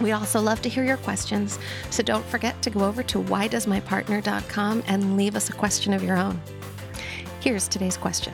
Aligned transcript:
we 0.00 0.12
also 0.12 0.40
love 0.40 0.62
to 0.62 0.68
hear 0.68 0.84
your 0.84 0.96
questions, 0.98 1.58
so 1.90 2.02
don't 2.02 2.24
forget 2.26 2.60
to 2.62 2.70
go 2.70 2.84
over 2.84 3.02
to 3.04 3.18
whydoesmypartner.com 3.18 4.82
and 4.86 5.16
leave 5.16 5.36
us 5.36 5.48
a 5.48 5.52
question 5.52 5.92
of 5.92 6.02
your 6.02 6.16
own. 6.16 6.40
Here's 7.40 7.68
today's 7.68 7.96
question. 7.96 8.32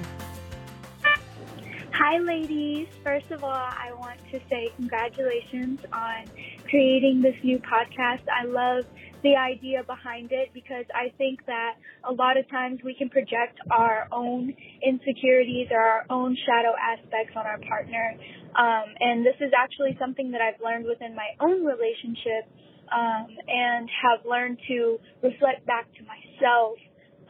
Hi, 1.93 2.19
ladies. 2.19 2.89
First 3.03 3.31
of 3.31 3.43
all, 3.43 3.51
I 3.51 3.91
want 3.99 4.19
to 4.31 4.41
say 4.51 4.71
congratulations 4.77 5.81
on 5.93 6.27
creating 6.69 7.23
this 7.23 7.37
new 7.43 7.59
podcast. 7.59 8.21
I 8.29 8.45
love 8.45 8.85
the 9.23 9.37
idea 9.37 9.83
behind 9.87 10.33
it 10.33 10.51
because 10.53 10.85
I 10.95 11.13
think 11.17 11.45
that 11.47 11.75
a 12.09 12.13
lot 12.13 12.37
of 12.37 12.49
times 12.51 12.81
we 12.85 12.95
can 12.95 13.09
project 13.09 13.59
our 13.71 14.09
own 14.13 14.55
insecurities 14.83 15.69
or 15.71 15.81
our 15.81 16.05
own 16.11 16.37
shadow 16.47 16.75
aspects 16.77 17.33
on 17.37 17.47
our 17.47 17.59
partner. 17.69 18.15
Um, 18.57 18.93
and 19.01 19.25
this 19.25 19.37
is 19.41 19.53
actually 19.57 19.97
something 19.99 20.33
that 20.33 20.41
I've 20.41 20.61
learned 20.63 20.87
within 20.87 21.15
my 21.15 21.33
own 21.41 21.65
relationship 21.65 22.49
um, 22.93 23.27
and 23.49 23.89
have 23.91 24.25
learned 24.25 24.59
to 24.69 24.99
reflect 25.23 25.67
back 25.67 25.91
to 25.99 26.03
myself 26.07 26.79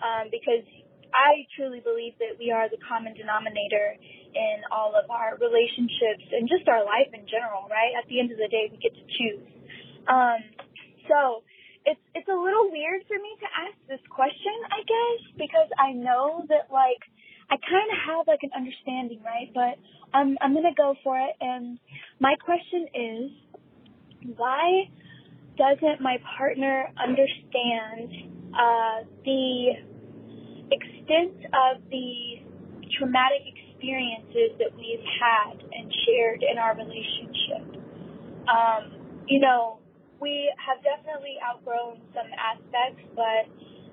um, 0.03 0.29
because 0.29 0.67
I 1.17 1.49
truly 1.57 1.81
believe 1.81 2.19
that 2.21 2.37
we 2.37 2.53
are 2.53 2.69
the 2.69 2.77
common 2.85 3.15
denominator 3.15 3.97
in 4.37 4.57
all 4.69 4.93
of 4.93 5.09
our 5.09 5.41
relationships 5.41 6.29
and 6.29 6.45
just 6.45 6.69
our 6.69 6.85
life 6.85 7.09
in 7.15 7.25
general, 7.25 7.65
right? 7.73 7.97
At 7.97 8.05
the 8.13 8.21
end 8.21 8.33
of 8.33 8.37
the 8.37 8.53
day, 8.53 8.69
we 8.69 8.77
get 8.77 8.93
to 8.93 9.07
choose. 9.17 9.49
Um, 10.05 10.45
so 11.09 11.46
it's 11.87 12.01
it's 12.15 12.29
a 12.29 12.35
little 12.35 12.71
weird 12.71 13.03
for 13.09 13.17
me 13.17 13.33
to 13.41 13.49
ask 13.55 13.77
this 13.89 14.03
question, 14.11 14.55
I 14.71 14.83
guess, 14.83 15.21
because 15.39 15.71
I 15.79 15.93
know 15.93 16.45
that 16.49 16.69
like 16.73 17.01
I 17.51 17.57
kind 17.63 17.89
of 17.91 17.99
have 18.07 18.27
like 18.27 18.43
an 18.43 18.51
understanding, 18.57 19.23
right? 19.25 19.51
But 19.55 19.79
I'm 20.13 20.37
I'm 20.41 20.55
gonna 20.55 20.77
go 20.77 20.95
for 21.03 21.17
it. 21.19 21.35
And 21.41 21.79
my 22.21 22.35
question 22.45 22.87
is, 22.93 23.31
why 24.37 24.91
doesn't 25.57 26.01
my 26.03 26.19
partner 26.37 26.93
understand 26.99 28.13
uh, 28.53 29.07
the 29.25 29.79
extent 30.73 31.47
of 31.55 31.83
the 31.91 32.43
traumatic 32.99 33.43
experiences 33.47 34.57
that 34.59 34.75
we've 34.77 35.05
had 35.21 35.61
and 35.73 35.93
shared 36.07 36.43
in 36.43 36.59
our 36.59 36.75
relationship. 36.77 37.83
Um, 38.49 39.25
you 39.29 39.41
know, 39.41 39.79
we 40.21 40.53
have 40.57 40.81
definitely 40.83 41.37
outgrown 41.45 42.01
some 42.17 42.29
aspects, 42.37 43.05
but 43.15 43.49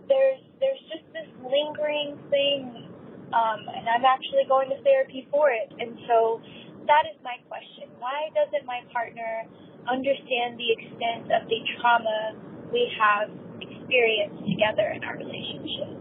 there's 0.08 0.42
there's 0.60 0.84
just 0.92 1.06
this 1.12 1.30
lingering 1.44 2.16
thing, 2.32 2.88
um, 3.32 3.62
and 3.68 3.86
I'm 3.88 4.06
actually 4.08 4.48
going 4.48 4.70
to 4.72 4.80
therapy 4.84 5.28
for 5.32 5.52
it. 5.52 5.72
And 5.80 5.96
so 6.08 6.40
that 6.88 7.08
is 7.12 7.18
my 7.24 7.40
question: 7.48 7.92
Why 8.00 8.32
doesn't 8.36 8.66
my 8.66 8.82
partner 8.92 9.48
understand 9.88 10.56
the 10.56 10.70
extent 10.76 11.28
of 11.32 11.48
the 11.52 11.60
trauma 11.80 12.40
we 12.72 12.88
have 12.96 13.28
experienced 13.60 14.44
together 14.48 14.96
in 14.96 15.04
our 15.04 15.18
relationship? 15.20 15.92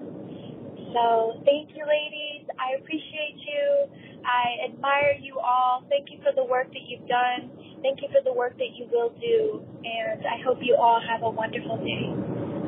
So 0.93 1.41
thank 1.49 1.73
you, 1.73 1.85
ladies. 1.89 2.45
I 2.61 2.77
appreciate 2.79 3.39
you. 3.41 3.89
I 4.23 4.69
admire 4.71 5.17
you 5.19 5.39
all. 5.41 5.85
Thank 5.89 6.11
you 6.11 6.19
for 6.23 6.33
the 6.37 6.45
work 6.45 6.69
that 6.69 6.85
you've 6.87 7.09
done. 7.09 7.51
Thank 7.83 8.01
you 8.01 8.09
for 8.09 8.23
the 8.25 8.33
work 8.33 8.57
that 8.59 8.75
you 8.75 8.89
will 8.91 9.11
do. 9.21 9.67
And 9.85 10.25
I 10.27 10.41
hope 10.45 10.59
you 10.61 10.77
all 10.77 11.01
have 11.01 11.23
a 11.23 11.31
wonderful 11.31 11.77
day. 11.79 12.13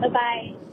Bye 0.00 0.08
bye. 0.08 0.64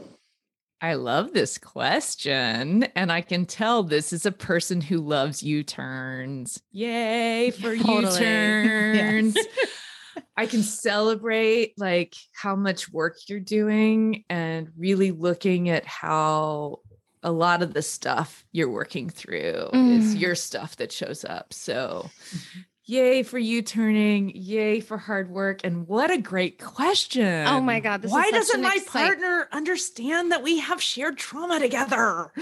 I 0.80 0.94
love 0.94 1.32
this 1.32 1.58
question. 1.58 2.82
And 2.96 3.12
I 3.12 3.20
can 3.20 3.46
tell 3.46 3.84
this 3.84 4.12
is 4.12 4.26
a 4.26 4.32
person 4.32 4.80
who 4.80 4.98
loves 4.98 5.42
U 5.42 5.62
turns. 5.62 6.60
Yay 6.72 7.52
for 7.52 7.76
totally. 7.76 8.02
U 8.02 8.10
turns. 8.10 9.36
I 10.36 10.46
can 10.46 10.62
celebrate 10.62 11.74
like 11.78 12.14
how 12.34 12.56
much 12.56 12.92
work 12.92 13.16
you're 13.28 13.38
doing 13.38 14.24
and 14.28 14.70
really 14.76 15.12
looking 15.12 15.68
at 15.68 15.86
how 15.86 16.80
a 17.22 17.30
lot 17.30 17.62
of 17.62 17.74
the 17.74 17.82
stuff 17.82 18.44
you're 18.50 18.70
working 18.70 19.08
through 19.08 19.70
mm. 19.72 19.98
is 19.98 20.16
your 20.16 20.34
stuff 20.34 20.76
that 20.76 20.90
shows 20.90 21.24
up. 21.24 21.52
So, 21.52 22.10
mm-hmm. 22.34 22.60
Yay 22.84 23.22
for 23.22 23.38
you 23.38 23.62
turning, 23.62 24.32
yay 24.34 24.80
for 24.80 24.98
hard 24.98 25.30
work. 25.30 25.60
And 25.64 25.86
what 25.86 26.10
a 26.10 26.18
great 26.18 26.58
question. 26.60 27.46
Oh 27.46 27.60
my 27.60 27.80
God. 27.80 28.04
Why 28.06 28.30
doesn't 28.30 28.62
my 28.62 28.78
partner 28.86 29.48
understand 29.52 30.32
that 30.32 30.42
we 30.42 30.58
have 30.58 30.82
shared 30.82 31.18
trauma 31.18 31.58
together? 31.60 32.32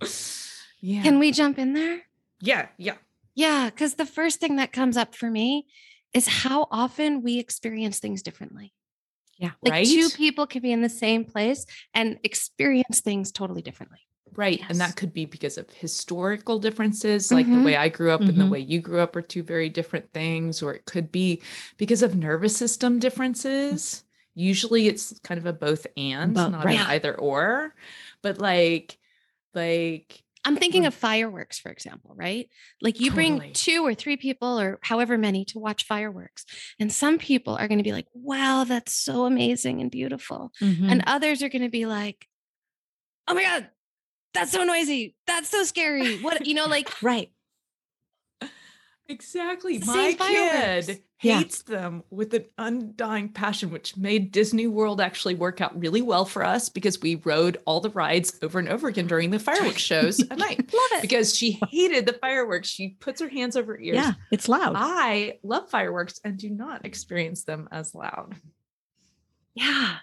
yeah. 0.80 1.02
Can 1.02 1.18
we 1.18 1.32
jump 1.32 1.58
in 1.58 1.74
there? 1.74 2.02
Yeah. 2.40 2.68
Yeah. 2.76 2.96
Yeah. 3.34 3.70
Because 3.70 3.94
the 3.94 4.06
first 4.06 4.40
thing 4.40 4.56
that 4.56 4.72
comes 4.72 4.96
up 4.96 5.14
for 5.14 5.30
me 5.30 5.66
is 6.14 6.26
how 6.26 6.66
often 6.70 7.22
we 7.22 7.38
experience 7.38 7.98
things 8.00 8.22
differently. 8.22 8.72
Yeah. 9.38 9.52
Like 9.62 9.72
right? 9.72 9.86
two 9.86 10.08
people 10.10 10.46
can 10.46 10.62
be 10.62 10.72
in 10.72 10.82
the 10.82 10.88
same 10.88 11.24
place 11.24 11.64
and 11.94 12.18
experience 12.24 13.00
things 13.00 13.30
totally 13.30 13.62
differently. 13.62 14.00
Right. 14.34 14.58
Yes. 14.58 14.70
And 14.70 14.80
that 14.80 14.96
could 14.96 15.12
be 15.12 15.24
because 15.24 15.58
of 15.58 15.68
historical 15.70 16.58
differences, 16.58 17.32
like 17.32 17.46
mm-hmm. 17.46 17.58
the 17.58 17.64
way 17.64 17.76
I 17.76 17.88
grew 17.88 18.10
up 18.10 18.20
mm-hmm. 18.20 18.30
and 18.30 18.38
the 18.38 18.44
mm-hmm. 18.44 18.52
way 18.52 18.60
you 18.60 18.80
grew 18.80 19.00
up 19.00 19.16
are 19.16 19.22
two 19.22 19.42
very 19.42 19.68
different 19.68 20.12
things, 20.12 20.62
or 20.62 20.74
it 20.74 20.84
could 20.84 21.10
be 21.10 21.42
because 21.76 22.02
of 22.02 22.16
nervous 22.16 22.56
system 22.56 22.98
differences. 22.98 24.04
Usually 24.34 24.86
it's 24.86 25.18
kind 25.24 25.38
of 25.38 25.46
a 25.46 25.52
both 25.52 25.86
and, 25.96 26.34
but, 26.34 26.48
not 26.50 26.64
right. 26.64 26.78
an 26.78 26.86
either 26.86 27.14
or. 27.14 27.74
But 28.22 28.38
like, 28.38 28.98
like 29.54 30.22
I'm 30.44 30.56
thinking 30.56 30.86
of 30.86 30.94
fireworks, 30.94 31.58
for 31.58 31.70
example, 31.70 32.14
right? 32.16 32.48
Like 32.80 33.00
you 33.00 33.10
totally. 33.10 33.38
bring 33.38 33.52
two 33.52 33.84
or 33.84 33.94
three 33.94 34.16
people 34.16 34.58
or 34.58 34.78
however 34.82 35.18
many 35.18 35.44
to 35.46 35.58
watch 35.58 35.84
fireworks. 35.84 36.46
And 36.78 36.92
some 36.92 37.18
people 37.18 37.56
are 37.56 37.68
going 37.68 37.78
to 37.78 37.84
be 37.84 37.92
like, 37.92 38.06
wow, 38.14 38.64
that's 38.64 38.94
so 38.94 39.24
amazing 39.24 39.80
and 39.80 39.90
beautiful. 39.90 40.52
Mm-hmm. 40.62 40.88
And 40.88 41.04
others 41.06 41.42
are 41.42 41.48
going 41.48 41.62
to 41.62 41.68
be 41.68 41.86
like, 41.86 42.26
oh 43.26 43.34
my 43.34 43.42
God, 43.42 43.68
that's 44.34 44.52
so 44.52 44.64
noisy. 44.64 45.14
That's 45.26 45.48
so 45.48 45.64
scary. 45.64 46.18
What, 46.18 46.46
you 46.46 46.54
know, 46.54 46.66
like, 46.66 46.90
right. 47.02 47.30
Exactly. 49.10 49.78
My 49.78 50.14
kid 50.18 51.00
hates 51.16 51.64
yeah. 51.66 51.76
them 51.76 52.02
with 52.10 52.34
an 52.34 52.44
undying 52.58 53.30
passion, 53.30 53.70
which 53.70 53.96
made 53.96 54.30
Disney 54.32 54.66
World 54.66 55.00
actually 55.00 55.34
work 55.34 55.62
out 55.62 55.78
really 55.80 56.02
well 56.02 56.26
for 56.26 56.44
us 56.44 56.68
because 56.68 57.00
we 57.00 57.14
rode 57.14 57.56
all 57.64 57.80
the 57.80 57.88
rides 57.88 58.38
over 58.42 58.58
and 58.58 58.68
over 58.68 58.86
again 58.86 59.06
during 59.06 59.30
the 59.30 59.38
fireworks 59.38 59.80
shows 59.80 60.20
at 60.20 60.36
night. 60.38 60.58
love 60.58 60.90
it. 60.92 61.00
Because 61.02 61.34
she 61.34 61.58
hated 61.70 62.04
the 62.04 62.12
fireworks. 62.12 62.68
She 62.68 62.96
puts 63.00 63.18
her 63.22 63.30
hands 63.30 63.56
over 63.56 63.72
her 63.72 63.80
ears. 63.80 63.96
Yeah, 63.96 64.12
it's 64.30 64.46
loud. 64.46 64.74
I 64.76 65.38
love 65.42 65.70
fireworks 65.70 66.20
and 66.22 66.36
do 66.36 66.50
not 66.50 66.84
experience 66.84 67.44
them 67.44 67.66
as 67.72 67.94
loud. 67.94 68.36
Yeah. 69.54 69.96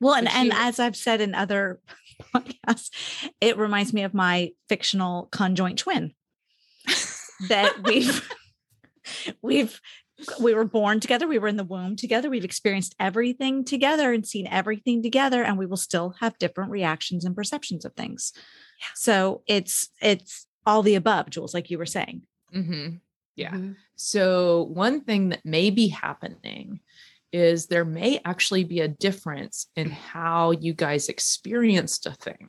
Well, 0.00 0.14
and, 0.14 0.28
and 0.28 0.52
as 0.52 0.78
I've 0.78 0.96
said 0.96 1.20
in 1.20 1.34
other 1.34 1.80
podcasts, 2.34 2.90
it 3.40 3.56
reminds 3.56 3.92
me 3.92 4.02
of 4.02 4.14
my 4.14 4.52
fictional 4.68 5.28
conjoint 5.30 5.78
twin 5.78 6.14
that 7.48 7.82
we've 7.84 8.28
we've 9.42 9.80
we 10.40 10.52
were 10.52 10.64
born 10.64 10.98
together 10.98 11.28
we 11.28 11.38
were 11.38 11.48
in 11.48 11.56
the 11.56 11.64
womb 11.64 11.94
together 11.94 12.28
we've 12.28 12.44
experienced 12.44 12.94
everything 12.98 13.64
together 13.64 14.12
and 14.12 14.26
seen 14.26 14.46
everything 14.48 15.02
together 15.02 15.42
and 15.42 15.56
we 15.56 15.66
will 15.66 15.76
still 15.76 16.14
have 16.20 16.38
different 16.38 16.70
reactions 16.70 17.24
and 17.24 17.36
perceptions 17.36 17.84
of 17.84 17.94
things 17.94 18.32
yeah. 18.80 18.86
so 18.96 19.42
it's 19.46 19.90
it's 20.02 20.46
all 20.66 20.82
the 20.82 20.96
above 20.96 21.30
jules 21.30 21.54
like 21.54 21.70
you 21.70 21.78
were 21.78 21.86
saying 21.86 22.22
mm-hmm. 22.54 22.96
yeah 23.36 23.52
mm-hmm. 23.52 23.72
so 23.94 24.64
one 24.72 25.00
thing 25.00 25.28
that 25.28 25.44
may 25.44 25.70
be 25.70 25.88
happening 25.88 26.80
is 27.32 27.66
there 27.66 27.84
may 27.84 28.20
actually 28.24 28.64
be 28.64 28.80
a 28.80 28.88
difference 28.88 29.66
in 29.76 29.90
how 29.90 30.52
you 30.52 30.72
guys 30.72 31.08
experienced 31.08 32.06
a 32.06 32.12
thing. 32.12 32.48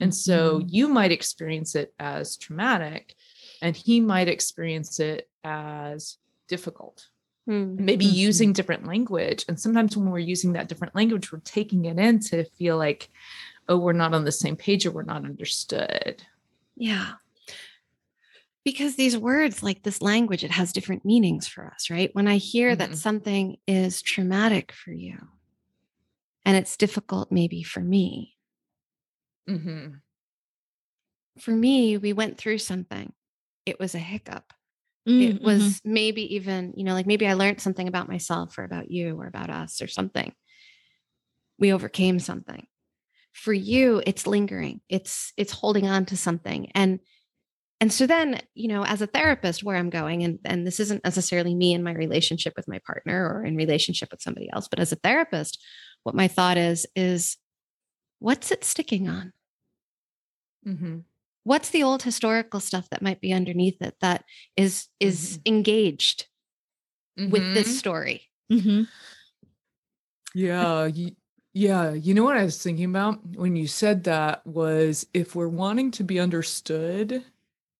And 0.00 0.14
so 0.14 0.58
mm-hmm. 0.58 0.68
you 0.70 0.88
might 0.88 1.12
experience 1.12 1.74
it 1.74 1.94
as 1.98 2.36
traumatic 2.36 3.14
and 3.62 3.76
he 3.76 4.00
might 4.00 4.28
experience 4.28 5.00
it 5.00 5.28
as 5.42 6.18
difficult. 6.48 7.06
Mm-hmm. 7.46 7.84
maybe 7.84 8.06
using 8.06 8.54
different 8.54 8.86
language 8.86 9.44
and 9.48 9.60
sometimes 9.60 9.94
when 9.94 10.10
we're 10.10 10.18
using 10.18 10.54
that 10.54 10.66
different 10.66 10.94
language 10.94 11.30
we're 11.30 11.40
taking 11.40 11.84
it 11.84 11.98
in 11.98 12.18
to 12.18 12.44
feel 12.44 12.78
like 12.78 13.10
oh 13.68 13.76
we're 13.76 13.92
not 13.92 14.14
on 14.14 14.24
the 14.24 14.32
same 14.32 14.56
page 14.56 14.86
or 14.86 14.92
we're 14.92 15.02
not 15.02 15.26
understood. 15.26 16.22
Yeah 16.74 17.16
because 18.64 18.96
these 18.96 19.16
words 19.16 19.62
like 19.62 19.82
this 19.82 20.02
language 20.02 20.44
it 20.44 20.50
has 20.50 20.72
different 20.72 21.04
meanings 21.04 21.46
for 21.46 21.66
us 21.66 21.90
right 21.90 22.10
when 22.14 22.28
i 22.28 22.36
hear 22.36 22.70
mm-hmm. 22.70 22.78
that 22.78 22.96
something 22.96 23.56
is 23.66 24.02
traumatic 24.02 24.72
for 24.72 24.92
you 24.92 25.18
and 26.44 26.56
it's 26.56 26.76
difficult 26.76 27.30
maybe 27.30 27.62
for 27.62 27.80
me 27.80 28.34
mm-hmm. 29.48 29.88
for 31.38 31.50
me 31.52 31.96
we 31.96 32.12
went 32.12 32.38
through 32.38 32.58
something 32.58 33.12
it 33.66 33.78
was 33.78 33.94
a 33.94 33.98
hiccup 33.98 34.52
Mm, 35.08 35.36
it 35.36 35.42
was 35.42 35.62
mm-hmm. 35.62 35.92
maybe 35.92 36.34
even, 36.34 36.72
you 36.76 36.84
know, 36.84 36.94
like 36.94 37.06
maybe 37.06 37.26
I 37.26 37.34
learned 37.34 37.60
something 37.60 37.88
about 37.88 38.08
myself 38.08 38.56
or 38.56 38.64
about 38.64 38.90
you 38.90 39.20
or 39.20 39.26
about 39.26 39.50
us 39.50 39.82
or 39.82 39.86
something. 39.86 40.32
We 41.58 41.72
overcame 41.72 42.18
something. 42.18 42.66
For 43.32 43.52
you, 43.52 44.02
it's 44.06 44.26
lingering. 44.26 44.80
It's 44.88 45.32
it's 45.36 45.52
holding 45.52 45.88
on 45.88 46.06
to 46.06 46.16
something. 46.16 46.70
And 46.74 47.00
and 47.84 47.92
so 47.92 48.06
then, 48.06 48.40
you 48.54 48.68
know, 48.68 48.82
as 48.82 49.02
a 49.02 49.06
therapist, 49.06 49.62
where 49.62 49.76
I'm 49.76 49.90
going, 49.90 50.22
and, 50.22 50.38
and 50.46 50.66
this 50.66 50.80
isn't 50.80 51.04
necessarily 51.04 51.54
me 51.54 51.74
in 51.74 51.82
my 51.82 51.92
relationship 51.92 52.54
with 52.56 52.66
my 52.66 52.78
partner 52.86 53.28
or 53.28 53.44
in 53.44 53.56
relationship 53.56 54.08
with 54.10 54.22
somebody 54.22 54.48
else, 54.50 54.68
but 54.68 54.80
as 54.80 54.90
a 54.90 54.96
therapist, 54.96 55.62
what 56.02 56.14
my 56.14 56.26
thought 56.26 56.56
is, 56.56 56.86
is 56.96 57.36
what's 58.20 58.50
it 58.50 58.64
sticking 58.64 59.06
on? 59.10 59.34
Mm-hmm 60.66 61.00
what's 61.42 61.68
the 61.68 61.82
old 61.82 62.02
historical 62.02 62.58
stuff 62.58 62.88
that 62.88 63.02
might 63.02 63.20
be 63.20 63.34
underneath 63.34 63.82
it 63.82 63.94
that 64.00 64.24
is 64.56 64.88
is 64.98 65.38
mm-hmm. 65.38 65.54
engaged 65.54 66.24
mm-hmm. 67.18 67.30
with 67.30 67.42
this 67.52 67.68
mm-hmm. 67.68 67.76
story 67.76 68.22
mm-hmm. 68.50 68.84
yeah 70.34 70.86
you, 70.86 71.10
yeah 71.52 71.92
you 71.92 72.14
know 72.14 72.24
what 72.24 72.38
i 72.38 72.44
was 72.44 72.62
thinking 72.62 72.86
about 72.86 73.18
when 73.36 73.56
you 73.56 73.66
said 73.66 74.04
that 74.04 74.44
was 74.46 75.06
if 75.12 75.36
we're 75.36 75.46
wanting 75.46 75.90
to 75.90 76.02
be 76.02 76.18
understood 76.18 77.22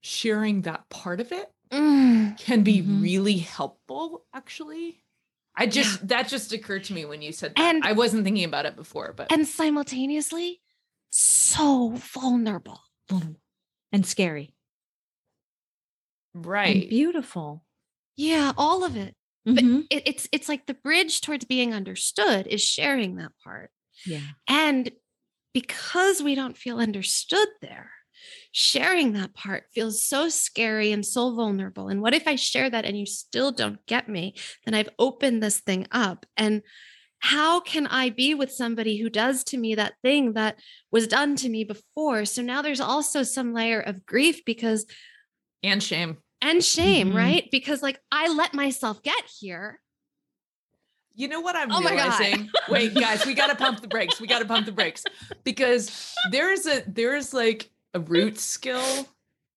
sharing 0.05 0.63
that 0.63 0.89
part 0.91 1.21
of 1.21 1.33
it 1.33 1.51
mm. 1.71 2.39
can 2.39 2.63
be 2.63 2.81
mm-hmm. 2.81 3.03
really 3.03 3.39
helpful 3.39 4.25
actually 4.35 5.03
i 5.57 5.67
just 5.67 6.01
yeah. 6.01 6.07
that 6.09 6.29
just 6.29 6.53
occurred 6.53 6.85
to 6.85 6.93
me 6.93 7.05
when 7.05 7.23
you 7.23 7.33
said 7.33 7.53
that 7.57 7.75
and, 7.75 7.85
i 7.85 7.93
wasn't 7.93 8.23
thinking 8.23 8.45
about 8.45 8.67
it 8.67 8.77
before 8.77 9.13
but 9.17 9.33
and 9.33 9.47
simultaneously 9.47 10.61
so 11.17 11.91
vulnerable 11.95 12.81
and 13.93 14.05
scary. 14.05 14.53
Right. 16.35 16.83
And 16.83 16.91
beautiful. 16.91 17.65
Yeah, 18.17 18.53
all 18.59 18.85
of 18.85 18.97
it. 18.97 19.15
Mm-hmm. 19.47 19.77
But 19.77 19.87
it, 19.91 20.03
it's 20.07 20.29
it's 20.33 20.49
like 20.49 20.67
the 20.67 20.75
bridge 20.75 21.21
towards 21.21 21.45
being 21.45 21.73
understood 21.73 22.47
is 22.47 22.63
sharing 22.63 23.17
that 23.17 23.33
part. 23.45 23.71
Yeah. 24.05 24.21
And 24.49 24.91
because 25.53 26.23
we 26.23 26.35
don't 26.35 26.57
feel 26.57 26.79
understood 26.79 27.47
there, 27.63 27.93
sharing 28.53 29.13
that 29.13 29.35
part 29.35 29.65
feels 29.75 30.05
so 30.05 30.29
scary 30.29 30.93
and 30.93 31.05
so 31.05 31.35
vulnerable. 31.35 31.89
And 31.89 32.01
what 32.01 32.15
if 32.15 32.27
I 32.27 32.37
share 32.37 32.71
that 32.71 32.85
and 32.85 32.99
you 32.99 33.07
still 33.07 33.53
don't 33.53 33.85
get 33.87 34.09
me? 34.09 34.35
Then 34.65 34.75
I've 34.75 34.91
opened 34.99 35.43
this 35.43 35.61
thing 35.61 35.87
up. 35.91 36.27
And 36.37 36.63
how 37.19 37.61
can 37.61 37.87
I 37.87 38.11
be 38.11 38.35
with 38.35 38.53
somebody 38.53 38.99
who 38.99 39.09
does 39.09 39.45
to 39.45 39.57
me 39.57 39.75
that 39.77 39.95
thing 40.03 40.35
that 40.35 40.59
was 40.91 41.07
done 41.07 41.37
to 41.37 41.49
me 41.49 41.65
before? 41.65 42.27
So 42.27 42.43
now 42.43 42.61
there's 42.61 42.81
also 42.81 43.23
some 43.23 43.55
layer 43.55 43.81
of 43.81 44.05
grief 44.05 44.45
because 44.45 44.85
and 45.63 45.83
shame. 45.83 46.19
And 46.43 46.63
shame, 46.63 47.09
mm-hmm. 47.09 47.17
right? 47.17 47.49
Because 47.51 47.83
like 47.83 47.99
I 48.13 48.29
let 48.29 48.53
myself 48.53 49.03
get 49.03 49.25
here. 49.41 49.81
You 51.15 51.29
know 51.29 51.41
what 51.41 51.57
I'm 51.57 51.73
oh 51.73 51.81
realizing? 51.81 52.51
Wait, 52.69 52.93
guys, 52.95 53.25
we 53.25 53.35
got 53.35 53.47
to 53.47 53.55
pump 53.65 53.81
the 53.81 53.89
brakes. 53.89 54.21
We 54.21 54.27
got 54.27 54.41
to 54.41 54.45
pump 54.45 54.67
the 54.67 54.73
brakes 54.73 55.05
because 55.45 56.15
there's 56.31 56.67
a 56.67 56.83
there's 56.87 57.33
like 57.33 57.71
a 57.95 58.01
root 58.01 58.39
skill 58.39 59.09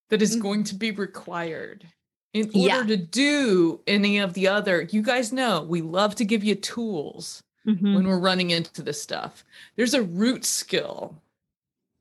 that 0.09 0.21
is 0.21 0.33
mm-hmm. 0.33 0.41
going 0.41 0.63
to 0.65 0.75
be 0.75 0.91
required 0.91 1.85
in 2.33 2.47
order 2.47 2.59
yeah. 2.59 2.83
to 2.83 2.97
do 2.97 3.81
any 3.87 4.19
of 4.19 4.33
the 4.33 4.47
other. 4.47 4.83
You 4.83 5.01
guys 5.01 5.33
know 5.33 5.63
we 5.63 5.81
love 5.81 6.15
to 6.15 6.25
give 6.25 6.43
you 6.43 6.55
tools 6.55 7.43
mm-hmm. 7.67 7.95
when 7.95 8.07
we're 8.07 8.19
running 8.19 8.51
into 8.51 8.81
this 8.81 9.01
stuff. 9.01 9.43
There's 9.75 9.93
a 9.93 10.03
root 10.03 10.45
skill 10.45 11.15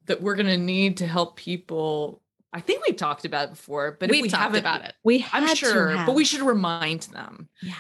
that 0.06 0.22
we're 0.22 0.36
going 0.36 0.46
to 0.46 0.58
need 0.58 0.98
to 0.98 1.06
help 1.06 1.36
people. 1.36 2.20
I 2.52 2.60
think 2.60 2.86
we've 2.86 2.96
talked 2.96 3.24
about 3.24 3.46
it 3.46 3.50
before, 3.50 3.96
but 3.98 4.10
we've 4.10 4.22
we 4.22 4.28
talked 4.28 4.56
about 4.56 4.84
it. 4.84 4.94
We 5.02 5.26
I'm 5.32 5.54
sure, 5.54 5.94
but 6.06 6.14
we 6.14 6.24
should 6.24 6.42
remind 6.42 7.02
them. 7.02 7.48
Yeah. 7.62 7.74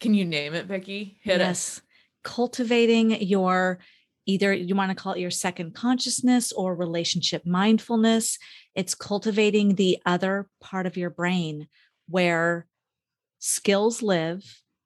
Can 0.00 0.14
you 0.14 0.24
name 0.24 0.54
it, 0.54 0.66
Vicki? 0.66 1.18
Hit 1.22 1.38
yes. 1.38 1.50
us. 1.50 1.82
Cultivating 2.22 3.22
your 3.22 3.78
either 4.26 4.52
you 4.52 4.74
want 4.74 4.90
to 4.90 4.94
call 4.94 5.12
it 5.12 5.20
your 5.20 5.30
second 5.30 5.74
consciousness 5.74 6.52
or 6.52 6.74
relationship 6.74 7.44
mindfulness. 7.46 8.38
It's 8.74 8.94
cultivating 8.94 9.74
the 9.74 9.98
other 10.06 10.48
part 10.60 10.86
of 10.86 10.96
your 10.96 11.10
brain 11.10 11.68
where 12.08 12.66
skills 13.38 14.02
live 14.02 14.42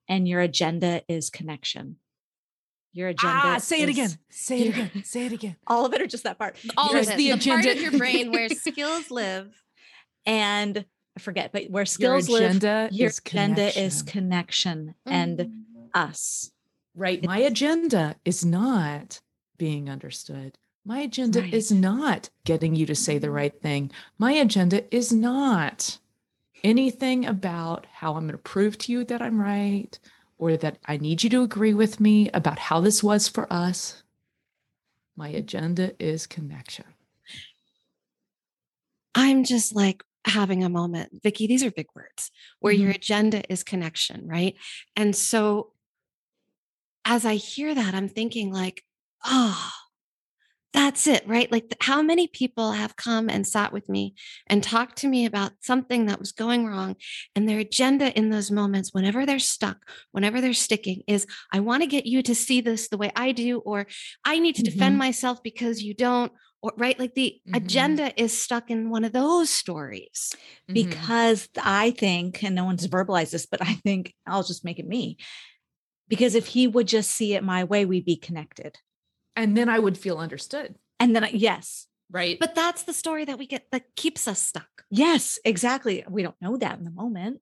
and 0.08 0.26
your 0.26 0.40
agenda 0.40 1.02
is 1.08 1.30
connection. 1.30 1.96
Your 2.92 3.08
agenda. 3.08 3.36
Ah, 3.36 3.58
say 3.58 3.82
it 3.82 3.88
again. 3.88 4.10
Say 4.30 4.60
it 4.62 4.68
again. 4.70 5.04
Say 5.04 5.26
it 5.26 5.32
again. 5.32 5.56
All 5.66 5.84
of 5.84 5.92
it 5.92 6.00
or 6.00 6.06
just 6.06 6.24
that 6.24 6.38
part? 6.38 6.56
All 6.76 6.96
of 6.96 7.02
it. 7.02 7.08
The, 7.08 7.16
the 7.16 7.30
agenda. 7.32 7.62
part 7.62 7.76
of 7.76 7.82
your 7.82 7.98
brain 7.98 8.32
where 8.32 8.48
skills 8.48 9.10
live. 9.10 9.62
And 10.26 10.84
I 11.16 11.20
forget, 11.20 11.52
but 11.52 11.70
where 11.70 11.86
skills 11.86 12.28
your 12.28 12.40
live, 12.40 12.92
your 12.92 13.10
agenda 13.10 13.54
connection. 13.54 13.82
is 13.82 14.02
connection 14.02 14.94
and 15.06 15.38
mm. 15.38 15.52
us. 15.94 16.50
Right. 16.94 17.24
My 17.24 17.38
agenda 17.38 18.16
is 18.24 18.44
not 18.44 19.20
being 19.58 19.90
understood. 19.90 20.56
My 20.84 21.00
agenda 21.00 21.42
right. 21.42 21.52
is 21.52 21.70
not 21.70 22.30
getting 22.44 22.74
you 22.74 22.86
to 22.86 22.94
say 22.94 23.18
the 23.18 23.30
right 23.30 23.60
thing. 23.60 23.90
My 24.16 24.32
agenda 24.32 24.94
is 24.94 25.12
not 25.12 25.98
anything 26.64 27.26
about 27.26 27.86
how 27.92 28.14
I'm 28.14 28.22
going 28.22 28.32
to 28.32 28.38
prove 28.38 28.78
to 28.78 28.92
you 28.92 29.04
that 29.04 29.20
I'm 29.20 29.40
right 29.40 29.98
or 30.38 30.56
that 30.56 30.78
I 30.86 30.96
need 30.96 31.22
you 31.22 31.30
to 31.30 31.42
agree 31.42 31.74
with 31.74 32.00
me 32.00 32.30
about 32.30 32.58
how 32.58 32.80
this 32.80 33.02
was 33.02 33.28
for 33.28 33.52
us. 33.52 34.02
My 35.16 35.28
agenda 35.28 35.92
is 36.02 36.26
connection. 36.26 36.86
I'm 39.14 39.44
just 39.44 39.74
like 39.74 40.04
having 40.24 40.62
a 40.62 40.68
moment. 40.68 41.22
Vicki, 41.22 41.46
these 41.46 41.64
are 41.64 41.70
big 41.70 41.88
words 41.94 42.30
where 42.60 42.72
mm-hmm. 42.72 42.84
your 42.84 42.92
agenda 42.92 43.42
is 43.52 43.64
connection, 43.64 44.28
right? 44.28 44.54
And 44.94 45.14
so 45.14 45.72
as 47.04 47.24
I 47.24 47.34
hear 47.34 47.74
that, 47.74 47.94
I'm 47.94 48.08
thinking 48.08 48.52
like, 48.52 48.84
oh, 49.24 49.70
that's 50.74 51.06
it, 51.06 51.26
right? 51.26 51.50
Like, 51.50 51.74
how 51.80 52.02
many 52.02 52.28
people 52.28 52.72
have 52.72 52.94
come 52.94 53.30
and 53.30 53.46
sat 53.46 53.72
with 53.72 53.88
me 53.88 54.14
and 54.46 54.62
talked 54.62 54.98
to 54.98 55.08
me 55.08 55.24
about 55.24 55.52
something 55.60 56.06
that 56.06 56.20
was 56.20 56.32
going 56.32 56.66
wrong? 56.66 56.96
And 57.34 57.48
their 57.48 57.58
agenda 57.58 58.16
in 58.16 58.28
those 58.28 58.50
moments, 58.50 58.92
whenever 58.92 59.24
they're 59.24 59.38
stuck, 59.38 59.78
whenever 60.12 60.40
they're 60.40 60.52
sticking, 60.52 61.02
is 61.08 61.26
I 61.52 61.60
want 61.60 61.82
to 61.82 61.88
get 61.88 62.04
you 62.06 62.22
to 62.22 62.34
see 62.34 62.60
this 62.60 62.88
the 62.88 62.98
way 62.98 63.10
I 63.16 63.32
do, 63.32 63.58
or 63.58 63.86
I 64.24 64.38
need 64.38 64.56
to 64.56 64.62
mm-hmm. 64.62 64.72
defend 64.72 64.98
myself 64.98 65.42
because 65.42 65.82
you 65.82 65.94
don't, 65.94 66.32
or 66.60 66.72
right? 66.76 66.98
Like, 66.98 67.14
the 67.14 67.40
mm-hmm. 67.48 67.56
agenda 67.56 68.22
is 68.22 68.38
stuck 68.38 68.70
in 68.70 68.90
one 68.90 69.04
of 69.04 69.12
those 69.12 69.48
stories. 69.48 70.32
Mm-hmm. 70.70 70.74
Because 70.74 71.48
I 71.60 71.92
think, 71.92 72.44
and 72.44 72.54
no 72.54 72.66
one's 72.66 72.86
verbalized 72.86 73.30
this, 73.30 73.46
but 73.46 73.62
I 73.62 73.72
think 73.72 74.14
I'll 74.26 74.42
just 74.42 74.66
make 74.66 74.78
it 74.78 74.86
me. 74.86 75.16
Because 76.08 76.34
if 76.34 76.46
he 76.46 76.66
would 76.66 76.86
just 76.86 77.10
see 77.10 77.34
it 77.34 77.42
my 77.42 77.64
way, 77.64 77.86
we'd 77.86 78.04
be 78.04 78.16
connected 78.16 78.76
and 79.38 79.56
then 79.56 79.68
I 79.68 79.78
would 79.78 79.96
feel 79.96 80.18
understood. 80.18 80.74
And 81.00 81.14
then, 81.14 81.24
I, 81.24 81.28
yes. 81.30 81.86
Right. 82.10 82.38
But 82.38 82.54
that's 82.54 82.82
the 82.82 82.92
story 82.92 83.24
that 83.24 83.38
we 83.38 83.46
get 83.46 83.70
that 83.70 83.94
keeps 83.94 84.26
us 84.26 84.40
stuck. 84.40 84.84
Yes, 84.90 85.38
exactly. 85.44 86.04
We 86.08 86.22
don't 86.22 86.40
know 86.42 86.56
that 86.56 86.78
in 86.78 86.84
the 86.84 86.90
moment. 86.90 87.40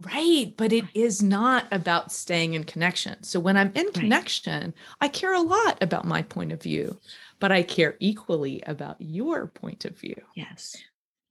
Right. 0.00 0.52
But 0.56 0.72
it 0.72 0.84
is 0.94 1.22
not 1.22 1.66
about 1.72 2.12
staying 2.12 2.54
in 2.54 2.64
connection. 2.64 3.22
So 3.22 3.40
when 3.40 3.56
I'm 3.56 3.72
in 3.74 3.90
connection, 3.92 4.74
I 5.00 5.08
care 5.08 5.34
a 5.34 5.40
lot 5.40 5.82
about 5.82 6.04
my 6.04 6.22
point 6.22 6.52
of 6.52 6.62
view, 6.62 7.00
but 7.40 7.50
I 7.52 7.62
care 7.62 7.96
equally 8.00 8.62
about 8.66 8.96
your 9.00 9.46
point 9.46 9.84
of 9.84 9.98
view. 9.98 10.20
Yes. 10.34 10.76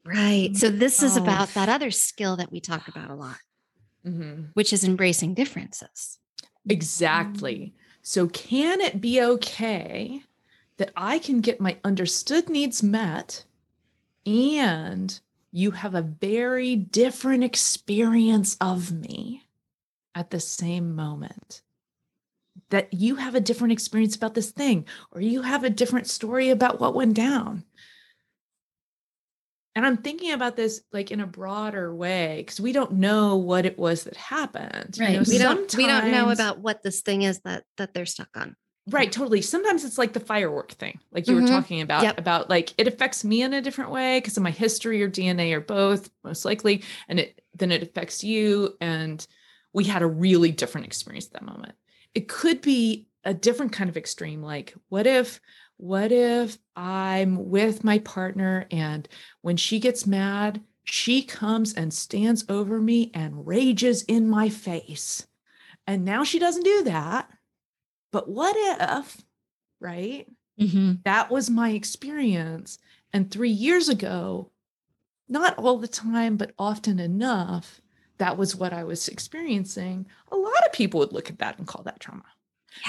Right. 0.05 0.55
So 0.55 0.69
this 0.69 1.03
is 1.03 1.17
Oh. 1.17 1.21
about 1.21 1.49
that 1.53 1.69
other 1.69 1.91
skill 1.91 2.35
that 2.37 2.51
we 2.51 2.59
talk 2.59 2.87
about 2.87 3.11
a 3.11 3.15
lot, 3.15 3.37
Mhm. 4.05 4.49
which 4.55 4.73
is 4.73 4.83
embracing 4.83 5.33
differences. 5.35 6.19
Exactly. 6.67 7.75
So, 8.05 8.27
can 8.27 8.81
it 8.81 8.99
be 8.99 9.21
okay 9.21 10.23
that 10.75 10.91
I 10.95 11.19
can 11.19 11.39
get 11.39 11.61
my 11.61 11.77
understood 11.85 12.49
needs 12.49 12.83
met 12.83 13.45
and 14.25 15.17
you 15.53 15.71
have 15.71 15.95
a 15.95 16.01
very 16.01 16.75
different 16.75 17.45
experience 17.45 18.57
of 18.59 18.91
me 18.91 19.43
at 20.13 20.31
the 20.31 20.41
same 20.41 20.93
moment? 20.93 21.61
That 22.71 22.93
you 22.93 23.15
have 23.15 23.35
a 23.35 23.39
different 23.41 23.71
experience 23.71 24.17
about 24.17 24.33
this 24.33 24.51
thing, 24.51 24.85
or 25.11 25.21
you 25.21 25.43
have 25.43 25.63
a 25.63 25.69
different 25.69 26.07
story 26.07 26.49
about 26.49 26.81
what 26.81 26.93
went 26.93 27.13
down. 27.15 27.63
And 29.75 29.85
I'm 29.85 29.97
thinking 29.97 30.31
about 30.31 30.55
this 30.55 30.81
like 30.91 31.09
in 31.11 31.19
a 31.19 31.25
broader 31.27 31.93
way 31.95 32.37
because 32.41 32.59
we 32.59 32.71
don't 32.73 32.93
know 32.93 33.37
what 33.37 33.65
it 33.65 33.77
was 33.77 34.03
that 34.03 34.15
happened. 34.15 34.95
You 34.97 35.03
know, 35.09 35.23
we 35.27 35.37
don't 35.39 35.75
we 35.75 35.87
don't 35.87 36.11
know 36.11 36.29
about 36.29 36.59
what 36.59 36.83
this 36.83 37.01
thing 37.01 37.23
is 37.23 37.39
that 37.41 37.63
that 37.77 37.93
they're 37.93 38.05
stuck 38.05 38.29
on. 38.35 38.55
Right, 38.89 39.11
totally. 39.11 39.41
Sometimes 39.41 39.85
it's 39.85 39.97
like 39.97 40.11
the 40.11 40.19
firework 40.19 40.73
thing, 40.73 40.99
like 41.11 41.27
you 41.27 41.35
Mhm. 41.37 41.41
were 41.41 41.47
talking 41.47 41.81
about, 41.81 42.03
Yep. 42.03 42.19
about 42.19 42.49
like 42.49 42.73
it 42.77 42.85
affects 42.87 43.23
me 43.23 43.41
in 43.41 43.53
a 43.53 43.61
different 43.61 43.91
way 43.91 44.19
because 44.19 44.35
of 44.35 44.43
my 44.43 44.51
history 44.51 45.01
or 45.01 45.09
DNA 45.09 45.53
or 45.53 45.61
both, 45.61 46.09
most 46.23 46.43
likely. 46.43 46.83
And 47.07 47.19
it 47.19 47.41
then 47.55 47.71
it 47.71 47.81
affects 47.81 48.23
you. 48.23 48.75
And 48.81 49.25
we 49.73 49.85
had 49.85 50.01
a 50.01 50.07
really 50.07 50.51
different 50.51 50.85
experience 50.85 51.27
at 51.27 51.33
that 51.33 51.45
moment. 51.45 51.73
It 52.13 52.27
could 52.27 52.61
be 52.61 53.07
a 53.23 53.33
different 53.33 53.71
kind 53.71 53.89
of 53.89 53.95
extreme. 53.97 54.43
Like, 54.43 54.75
what 54.89 55.07
if, 55.07 55.39
what 55.83 56.13
if 56.13 56.57
I'm 56.77 57.49
with 57.49 57.83
my 57.83 57.99
partner 57.99 58.65
and 58.71 59.05
when 59.41 59.57
she 59.57 59.81
gets 59.81 60.07
mad, 60.07 60.61
she 60.85 61.21
comes 61.21 61.73
and 61.73 61.93
stands 61.93 62.45
over 62.47 62.79
me 62.79 63.11
and 63.13 63.45
rages 63.45 64.03
in 64.03 64.29
my 64.29 64.47
face. 64.47 65.27
And 65.85 66.05
now 66.05 66.23
she 66.23 66.39
doesn't 66.39 66.63
do 66.63 66.83
that. 66.83 67.29
But 68.13 68.29
what 68.29 68.55
if, 68.57 69.21
right? 69.81 70.25
Mm-hmm. 70.57 70.93
That 71.03 71.29
was 71.29 71.49
my 71.49 71.71
experience. 71.71 72.79
And 73.11 73.29
three 73.29 73.49
years 73.49 73.89
ago, 73.89 74.51
not 75.27 75.57
all 75.57 75.79
the 75.79 75.87
time, 75.89 76.37
but 76.37 76.53
often 76.57 76.97
enough, 76.97 77.81
that 78.19 78.37
was 78.37 78.55
what 78.55 78.71
I 78.71 78.85
was 78.85 79.09
experiencing. 79.09 80.05
A 80.31 80.37
lot 80.37 80.65
of 80.65 80.71
people 80.71 81.01
would 81.01 81.11
look 81.11 81.29
at 81.29 81.39
that 81.39 81.57
and 81.57 81.67
call 81.67 81.83
that 81.83 81.99
trauma. 81.99 82.23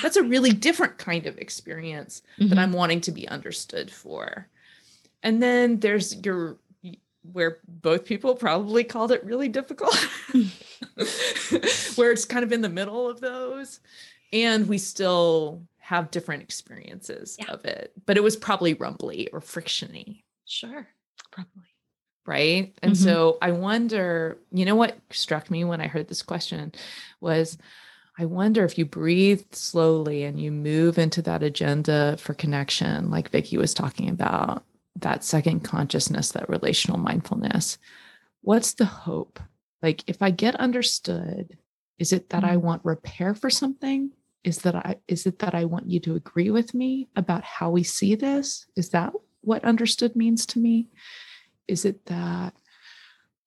That's 0.03 0.17
a 0.17 0.23
really 0.23 0.53
different 0.53 0.99
kind 0.99 1.27
of 1.27 1.39
experience 1.39 2.23
that 2.39 2.59
I'm 2.59 2.73
wanting 2.73 3.01
to 3.03 3.13
be 3.13 3.29
understood 3.29 3.91
for. 3.91 4.49
And 5.23 5.43
then 5.43 5.81
there's 5.81 6.15
your 6.25 6.59
where 7.33 7.59
both 7.67 8.05
people 8.05 8.35
probably 8.35 8.85
called 8.85 9.11
it 9.11 9.25
really 9.25 9.49
difficult, 9.49 9.95
where 11.97 12.13
it's 12.13 12.25
kind 12.27 12.45
of 12.45 12.53
in 12.53 12.61
the 12.61 12.69
middle 12.69 13.09
of 13.09 13.21
those. 13.21 13.81
And 14.33 14.69
we 14.69 14.77
still 14.79 15.63
have 15.79 16.11
different 16.11 16.43
experiences 16.43 17.37
Yeah. 17.39 17.47
of 17.53 17.65
it, 17.65 17.93
but 18.05 18.17
it 18.17 18.23
was 18.23 18.37
probably 18.37 18.75
rumbly 18.75 19.29
or 19.33 19.41
frictiony, 19.41 20.23
Sure. 20.47 20.87
Probably. 21.31 21.69
right? 22.27 22.75
And 22.83 22.93
Mhm. 22.93 22.97
so 22.97 23.39
I 23.41 23.53
wonder, 23.53 24.39
you 24.53 24.65
know 24.65 24.77
what 24.77 24.99
struck 25.11 25.51
me 25.51 25.65
when 25.65 25.81
I 25.81 25.87
heard 25.87 26.09
this 26.09 26.23
question 26.23 26.73
was 27.21 27.57
I 28.17 28.27
wonder 28.27 28.65
if 28.65 28.79
you 28.79 28.85
breathe 28.85 29.43
slowly 29.53 30.23
and 30.23 30.41
you 30.41 30.53
move 30.53 30.99
into 30.99 31.21
that 31.23 31.43
agenda 31.43 32.17
for 32.19 32.33
connection, 32.35 33.11
like 33.11 33.31
Vicky 33.31 33.57
was 33.57 33.75
talking 33.75 34.09
about, 34.09 34.65
that 34.97 35.25
second 35.25 35.61
consciousness, 35.61 36.31
that 36.33 36.49
relational 36.49 36.99
mindfulness. 36.99 37.79
What's 38.43 38.75
the 38.75 38.85
hope? 38.85 39.41
Like, 39.83 40.05
if 40.07 40.23
I 40.23 40.31
get 40.31 40.55
understood, 40.57 41.59
is 41.99 42.13
it 42.13 42.31
that 42.31 42.45
I 42.45 42.55
mm-hmm. 42.55 42.67
want 42.67 42.85
repair 42.85 43.35
for 43.35 43.51
something? 43.51 44.11
Is 44.45 44.59
that 44.59 44.77
I 44.77 44.97
is 45.09 45.27
it 45.27 45.39
that 45.41 45.55
I 45.55 45.65
want 45.65 45.91
you 45.91 46.01
to 46.01 46.15
agree 46.15 46.51
with 46.51 46.75
me 46.75 47.09
about 47.17 47.43
how 47.43 47.71
we 47.71 47.83
see 47.83 48.15
this? 48.15 48.67
Is 48.77 48.91
that 48.91 49.13
what 49.41 49.65
understood 49.65 50.15
means 50.15 50.47
to 50.47 50.59
me? 50.59 50.89
Is 51.67 51.85
it 51.85 52.05
that 52.07 52.55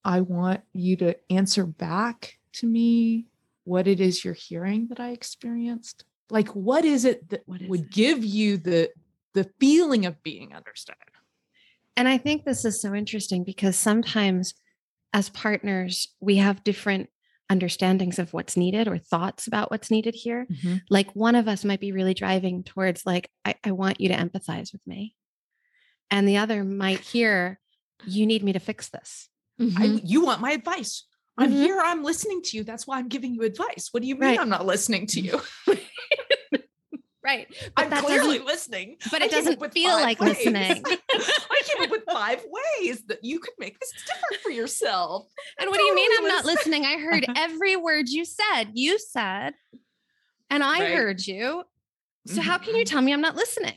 I 0.04 0.22
want 0.22 0.62
you 0.74 0.96
to 0.98 1.16
answer 1.32 1.66
back 1.66 2.40
to 2.54 2.66
me 2.66 3.28
what 3.68 3.88
it 3.88 4.00
is 4.00 4.24
you're 4.24 4.34
hearing 4.34 4.88
that 4.90 5.00
I 5.00 5.12
experienced? 5.12 6.06
Like 6.30 6.50
what 6.50 6.86
is 6.86 7.06
it 7.06 7.30
that 7.30 7.44
is 7.60 7.70
would 7.70 7.82
it? 7.82 7.92
give 7.92 8.24
you 8.24 8.58
the 8.58 8.90
the 9.34 9.50
feeling 9.60 10.06
of 10.06 10.24
being 10.24 10.56
understood? 10.56 10.96
And 11.96 12.08
I 12.08 12.18
think 12.18 12.46
this 12.46 12.64
is 12.64 12.82
so 12.82 12.94
interesting 12.94 13.44
because 13.44 13.76
sometimes 13.76 14.54
as 15.14 15.30
partners, 15.30 16.14
we 16.20 16.38
have 16.38 16.64
different 16.64 17.10
understandings 17.50 18.20
of 18.20 18.34
what's 18.34 18.58
needed 18.58 18.88
or 18.88 18.98
thoughts 18.98 19.48
about 19.48 19.72
what's 19.72 19.90
needed 19.90 20.14
here. 20.14 20.46
Mm-hmm. 20.52 20.78
Like 20.90 21.16
one 21.16 21.36
of 21.36 21.48
us 21.48 21.64
might 21.64 21.80
be 21.80 21.92
really 21.92 22.14
driving 22.14 22.64
towards, 22.64 23.06
like, 23.06 23.30
I, 23.46 23.56
I 23.64 23.72
want 23.72 24.02
you 24.02 24.10
to 24.10 24.16
empathize 24.16 24.74
with 24.74 24.86
me. 24.86 25.16
And 26.12 26.28
the 26.28 26.38
other 26.38 26.64
might 26.64 27.00
hear, 27.00 27.60
you 28.06 28.26
need 28.26 28.44
me 28.44 28.54
to 28.54 28.60
fix 28.60 28.90
this. 28.90 29.30
I, 29.60 29.64
mm-hmm. 29.64 29.98
you 30.04 30.24
want 30.24 30.42
my 30.42 30.52
advice. 30.52 31.06
I'm 31.38 31.52
Mhm. 31.52 31.56
here. 31.56 31.80
I'm 31.80 32.04
listening 32.04 32.42
to 32.44 32.58
you. 32.58 32.64
That's 32.64 32.88
why 32.88 32.98
I'm 32.98 33.08
giving 33.10 33.34
you 33.36 33.44
advice. 33.44 33.90
What 33.92 34.02
do 34.02 34.08
you 34.10 34.16
mean 34.16 34.30
Right. 34.30 34.40
I'm 34.40 34.50
not 34.50 34.66
listening 34.66 35.06
to 35.08 35.22
you? 35.22 35.42
Right. 37.24 37.48
But 37.76 37.92
I'm 37.92 38.04
clearly 38.06 38.40
listening. 38.40 38.96
but 39.12 39.22
it 39.22 39.30
doesn't 39.30 39.60
feel 39.74 39.96
like 39.96 40.22
ways. 40.22 40.38
listening. 40.38 40.86
I 41.14 41.62
came 41.66 41.84
up 41.84 41.90
with 41.92 42.04
five 42.10 42.42
ways 42.80 43.04
that 43.08 43.20
you 43.22 43.40
could 43.40 43.54
make 43.60 43.78
this 43.82 43.92
different 44.06 44.42
for 44.44 44.52
yourself. 44.52 45.28
And 45.60 45.70
what 45.70 45.78
do 45.78 45.84
you 45.84 45.94
mean 45.94 46.10
I'm 46.18 46.28
not 46.30 46.46
listening. 46.46 46.86
I 46.86 46.98
heard 46.98 47.26
every 47.36 47.76
word 47.76 48.08
you 48.08 48.24
said. 48.24 48.70
You 48.76 48.98
said, 48.98 49.56
and 50.50 50.64
I 50.64 50.80
Right. 50.80 50.94
heard 50.94 51.28
you. 51.28 51.64
So 52.28 52.42
how 52.42 52.58
can 52.60 52.76
you 52.76 52.86
Mhm. 52.86 52.90
tell 52.90 53.02
me 53.02 53.12
I'm 53.12 53.20
not 53.20 53.36
listening? 53.36 53.76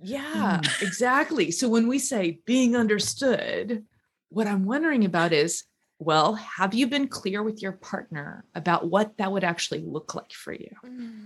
Yeah, 0.00 0.60
exactly. 0.80 1.50
So 1.50 1.68
when 1.68 1.88
we 1.88 1.98
say 1.98 2.38
being 2.46 2.76
understood, 2.76 3.84
what 4.28 4.46
I'm 4.46 4.64
wondering 4.64 5.04
about 5.04 5.32
is 5.32 5.64
well, 5.98 6.34
have 6.34 6.74
you 6.74 6.86
been 6.86 7.08
clear 7.08 7.42
with 7.42 7.62
your 7.62 7.72
partner 7.72 8.44
about 8.54 8.88
what 8.88 9.16
that 9.16 9.32
would 9.32 9.44
actually 9.44 9.80
look 9.80 10.14
like 10.14 10.32
for 10.32 10.52
you? 10.52 10.70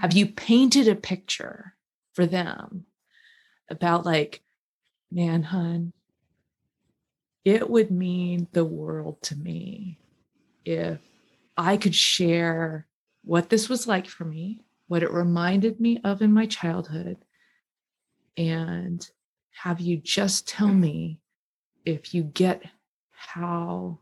Have 0.01 0.11
mm. 0.11 0.15
you 0.15 0.27
painted 0.27 0.87
a 0.87 0.95
picture 0.95 1.75
for 2.13 2.25
them 2.25 2.87
about, 3.69 4.07
like, 4.07 4.43
man, 5.11 5.43
hun, 5.43 5.93
it 7.45 7.69
would 7.69 7.91
mean 7.91 8.47
the 8.53 8.65
world 8.65 9.21
to 9.23 9.37
me 9.37 9.99
if 10.65 11.01
I 11.57 11.77
could 11.77 11.95
share 11.95 12.87
what 13.25 13.49
this 13.49 13.69
was 13.69 13.87
like 13.87 14.07
for 14.07 14.25
me, 14.25 14.63
what 14.87 15.03
it 15.03 15.11
reminded 15.11 15.81
me 15.81 16.01
of 16.05 16.23
in 16.23 16.33
my 16.33 16.47
childhood, 16.47 17.17
and 18.37 19.09
have 19.63 19.81
you 19.81 19.97
just 19.97 20.47
tell 20.47 20.69
mm. 20.69 20.81
me 20.81 21.21
if 21.85 22.15
you 22.15 22.23
get 22.23 22.63
how 23.11 23.99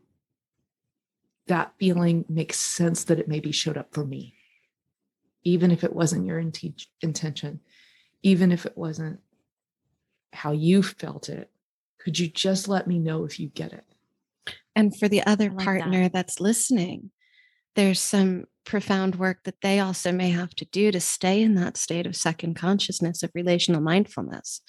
that 1.49 1.73
feeling 1.79 2.25
makes 2.29 2.57
sense 2.57 3.03
that 3.05 3.19
it 3.19 3.27
maybe 3.27 3.51
showed 3.51 3.77
up 3.77 3.93
for 3.93 4.05
me, 4.05 4.33
even 5.43 5.71
if 5.71 5.83
it 5.83 5.93
wasn't 5.93 6.25
your 6.25 6.41
inte- 6.41 6.87
intention, 7.01 7.59
even 8.23 8.51
if 8.51 8.65
it 8.65 8.77
wasn't 8.77 9.19
how 10.31 10.51
you 10.51 10.81
felt 10.81 11.27
it. 11.27 11.49
Could 11.99 12.17
you 12.17 12.29
just 12.29 12.67
let 12.67 12.87
me 12.87 12.97
know 12.97 13.25
if 13.25 13.39
you 13.39 13.49
get 13.49 13.73
it? 13.73 13.83
And 14.75 14.97
for 14.97 15.09
the 15.09 15.25
other 15.25 15.45
I 15.45 15.47
like 15.47 15.57
that. 15.57 15.65
partner 15.65 16.09
that's 16.09 16.39
listening, 16.39 17.11
there's 17.75 17.99
some 17.99 18.45
profound 18.65 19.15
work 19.15 19.43
that 19.43 19.61
they 19.61 19.79
also 19.79 20.11
may 20.11 20.29
have 20.29 20.51
to 20.55 20.65
do 20.65 20.91
to 20.91 20.99
stay 20.99 21.41
in 21.41 21.55
that 21.55 21.75
state 21.75 22.05
of 22.05 22.15
second 22.15 22.55
consciousness 22.55 23.23
of 23.23 23.31
relational 23.33 23.81
mindfulness 23.81 24.61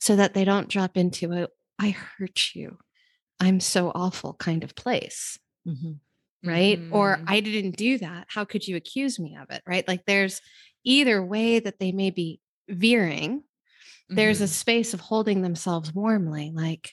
so 0.00 0.16
that 0.16 0.34
they 0.34 0.44
don't 0.44 0.68
drop 0.68 0.96
into 0.96 1.32
a 1.32 1.48
I 1.78 1.90
hurt 1.90 2.54
you. 2.54 2.78
I'm 3.40 3.60
so 3.60 3.90
awful 3.94 4.34
kind 4.34 4.62
of 4.62 4.74
place. 4.74 5.38
Mm-hmm. 5.66 5.92
Right. 6.44 6.80
Or 6.90 7.16
Mhm. 7.16 7.24
I 7.26 7.40
didn't 7.40 7.76
do 7.76 7.98
that. 7.98 8.26
How 8.28 8.44
could 8.44 8.66
you 8.68 8.76
accuse 8.76 9.18
me 9.18 9.36
of 9.36 9.50
it? 9.50 9.62
Right. 9.66 9.86
Like 9.88 10.04
there's 10.06 10.40
either 10.84 11.24
way 11.24 11.58
that 11.58 11.78
they 11.78 11.90
may 11.92 12.10
be 12.10 12.40
veering, 12.68 13.42
there's 14.08 14.40
a 14.40 14.44
Mhm. 14.44 14.48
space 14.48 14.94
of 14.94 15.00
holding 15.00 15.40
themselves 15.42 15.94
warmly, 15.94 16.50
like, 16.52 16.92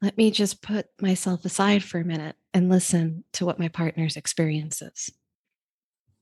let 0.00 0.16
me 0.16 0.30
just 0.30 0.62
put 0.62 0.86
myself 1.00 1.44
aside 1.44 1.82
for 1.82 1.98
a 1.98 2.04
minute 2.04 2.36
and 2.52 2.68
listen 2.68 3.24
to 3.32 3.46
what 3.46 3.58
my 3.58 3.68
partner's 3.68 4.16
experience 4.16 4.82
is. 4.82 5.10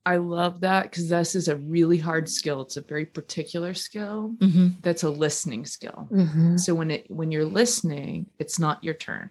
I 0.05 0.17
love 0.17 0.61
that 0.63 0.85
because 0.85 1.09
this 1.09 1.35
is 1.35 1.49
a 1.49 1.57
really 1.57 1.99
hard 1.99 2.29
skill. 2.29 2.63
It's 2.63 2.77
a 2.77 2.81
very 2.81 3.07
particular 3.07 3.73
skill. 3.75 4.35
Mm-hmm. 4.39 4.81
That's 4.81 5.05
a 5.05 5.11
listening 5.11 5.65
skill. 5.65 6.09
Mm-hmm. 6.11 6.57
So 6.57 6.75
when 6.75 6.91
it 6.91 7.11
when 7.11 7.31
you're 7.31 7.45
listening, 7.45 8.27
it's 8.39 8.59
not 8.59 8.83
your 8.83 8.95
turn. 8.95 9.31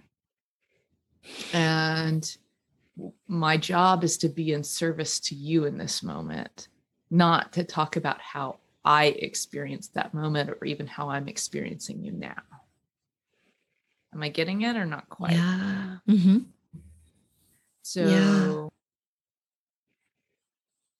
And 1.54 2.38
my 3.28 3.58
job 3.58 4.04
is 4.04 4.18
to 4.20 4.30
be 4.30 4.54
in 4.54 4.64
service 4.64 5.20
to 5.22 5.36
you 5.36 5.66
in 5.66 5.78
this 5.78 6.04
moment, 6.04 6.68
not 7.10 7.54
to 7.54 7.64
talk 7.64 7.96
about 7.96 8.22
how 8.22 8.58
I 8.84 9.06
experienced 9.06 9.94
that 9.94 10.14
moment 10.14 10.50
or 10.50 10.66
even 10.66 10.88
how 10.88 11.10
I'm 11.10 11.28
experiencing 11.28 12.04
you 12.04 12.12
now. 12.12 12.42
Am 14.14 14.24
I 14.24 14.30
getting 14.30 14.62
it 14.64 14.76
or 14.76 14.86
not 14.86 15.08
quite? 15.10 15.34
Yeah. 15.34 15.98
Mm-hmm. 16.10 16.38
So, 17.84 18.06
yeah. 18.06 18.68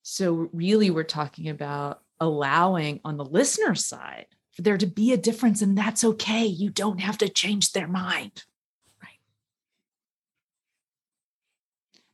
so 0.02 0.48
really, 0.52 0.90
we're 0.90 1.02
talking 1.04 1.48
about 1.48 2.02
allowing 2.20 3.00
on 3.04 3.16
the 3.16 3.24
listener 3.24 3.74
side 3.74 4.26
for 4.52 4.62
there 4.62 4.78
to 4.78 4.86
be 4.86 5.12
a 5.12 5.18
difference, 5.18 5.62
and 5.62 5.76
that's 5.76 6.04
okay. 6.04 6.44
You 6.44 6.70
don't 6.70 7.00
have 7.00 7.18
to 7.18 7.28
change 7.28 7.72
their 7.72 7.88
mind. 7.88 8.44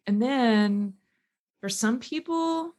And 0.09 0.23
then 0.23 0.95
for 1.61 1.69
some 1.69 1.99
people, 2.00 2.75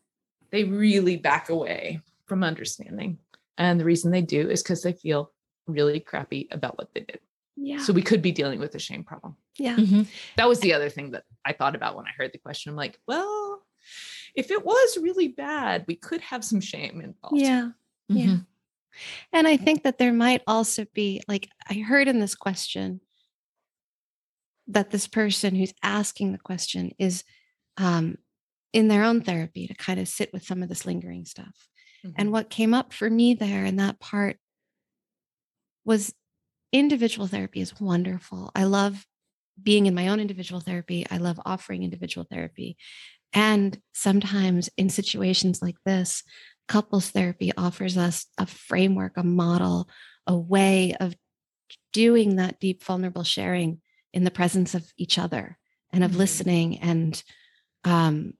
they 0.50 0.63
really 0.63 1.15
back 1.15 1.50
away 1.50 2.01
from 2.25 2.43
understanding. 2.43 3.19
And 3.55 3.79
the 3.79 3.86
reason 3.86 4.09
they 4.09 4.24
do 4.24 4.50
is 4.50 4.63
because 4.63 4.81
they 4.81 4.93
feel 4.93 5.31
really 5.67 6.00
crappy 6.00 6.48
about 6.50 6.79
what 6.79 6.89
they 6.95 7.01
did. 7.01 7.19
Yeah. 7.55 7.77
So 7.77 7.93
we 7.93 8.01
could 8.01 8.24
be 8.24 8.31
dealing 8.31 8.59
with 8.59 8.74
a 8.74 8.79
shame 8.79 9.03
problem. 9.03 9.36
Yeah. 9.59 9.75
Mm-hmm. 9.75 10.03
That 10.38 10.48
was 10.48 10.59
the 10.59 10.74
other 10.74 10.89
thing 10.89 11.12
that 11.12 11.25
I 11.45 11.53
thought 11.53 11.75
about 11.75 11.95
when 11.95 12.05
I 12.05 12.12
heard 12.17 12.31
the 12.33 12.39
question. 12.39 12.71
I'm 12.71 12.75
like, 12.75 12.98
well, 13.07 13.62
if 14.33 14.50
it 14.50 14.65
was 14.65 14.98
really 15.00 15.27
bad, 15.27 15.86
we 15.88 15.95
could 15.95 16.21
have 16.21 16.43
some 16.43 16.62
shame 16.62 17.00
involved. 17.00 17.38
Yeah. 17.38 17.69
Mm-hmm. 18.12 18.17
Yeah. 18.17 18.38
And 19.33 19.48
I 19.48 19.57
think 19.57 19.83
that 19.83 20.00
there 20.00 20.13
might 20.13 20.41
also 20.48 20.86
be, 20.95 21.21
like, 21.27 21.48
I 21.69 21.75
heard 21.75 22.07
in 22.07 22.19
this 22.19 22.33
question 22.33 23.01
that 24.69 24.91
this 24.91 25.07
person 25.07 25.55
who's 25.55 25.73
asking 25.83 26.31
the 26.31 26.38
question 26.38 26.91
is 26.97 27.23
um, 27.77 28.17
in 28.71 28.88
their 28.88 29.03
own 29.03 29.21
therapy 29.21 29.67
to 29.67 29.73
kind 29.73 29.99
of 29.99 30.07
sit 30.07 30.31
with 30.31 30.43
some 30.43 30.61
of 30.63 30.69
this 30.69 30.85
lingering 30.85 31.25
stuff. 31.25 31.67
Mm-hmm. 32.05 32.15
And 32.17 32.31
what 32.31 32.49
came 32.49 32.73
up 32.73 32.93
for 32.93 33.09
me 33.09 33.33
there 33.33 33.65
in 33.65 33.77
that 33.77 33.99
part 33.99 34.38
was 35.85 36.13
individual 36.71 37.27
therapy 37.27 37.61
is 37.61 37.79
wonderful. 37.79 38.51
I 38.55 38.65
love 38.65 39.05
being 39.61 39.88
in 39.88 39.95
my 39.95 40.07
own 40.07 40.19
individual 40.19 40.61
therapy. 40.61 41.05
I 41.09 41.17
love 41.17 41.41
offering 41.45 41.83
individual 41.83 42.27
therapy. 42.29 42.77
And 43.33 43.79
sometimes 43.93 44.69
in 44.77 44.89
situations 44.89 45.61
like 45.61 45.77
this, 45.85 46.23
couples 46.67 47.09
therapy 47.09 47.51
offers 47.57 47.97
us 47.97 48.27
a 48.38 48.45
framework, 48.45 49.13
a 49.17 49.23
model, 49.23 49.89
a 50.27 50.38
way 50.38 50.95
of 50.99 51.15
doing 51.91 52.35
that 52.35 52.59
deep, 52.59 52.83
vulnerable 52.83 53.23
sharing 53.23 53.81
in 54.13 54.23
the 54.23 54.31
presence 54.31 54.73
of 54.75 54.91
each 54.97 55.17
other 55.17 55.57
and 55.91 56.03
of 56.03 56.11
mm-hmm. 56.11 56.19
listening 56.19 56.79
and 56.79 57.23
um, 57.83 58.33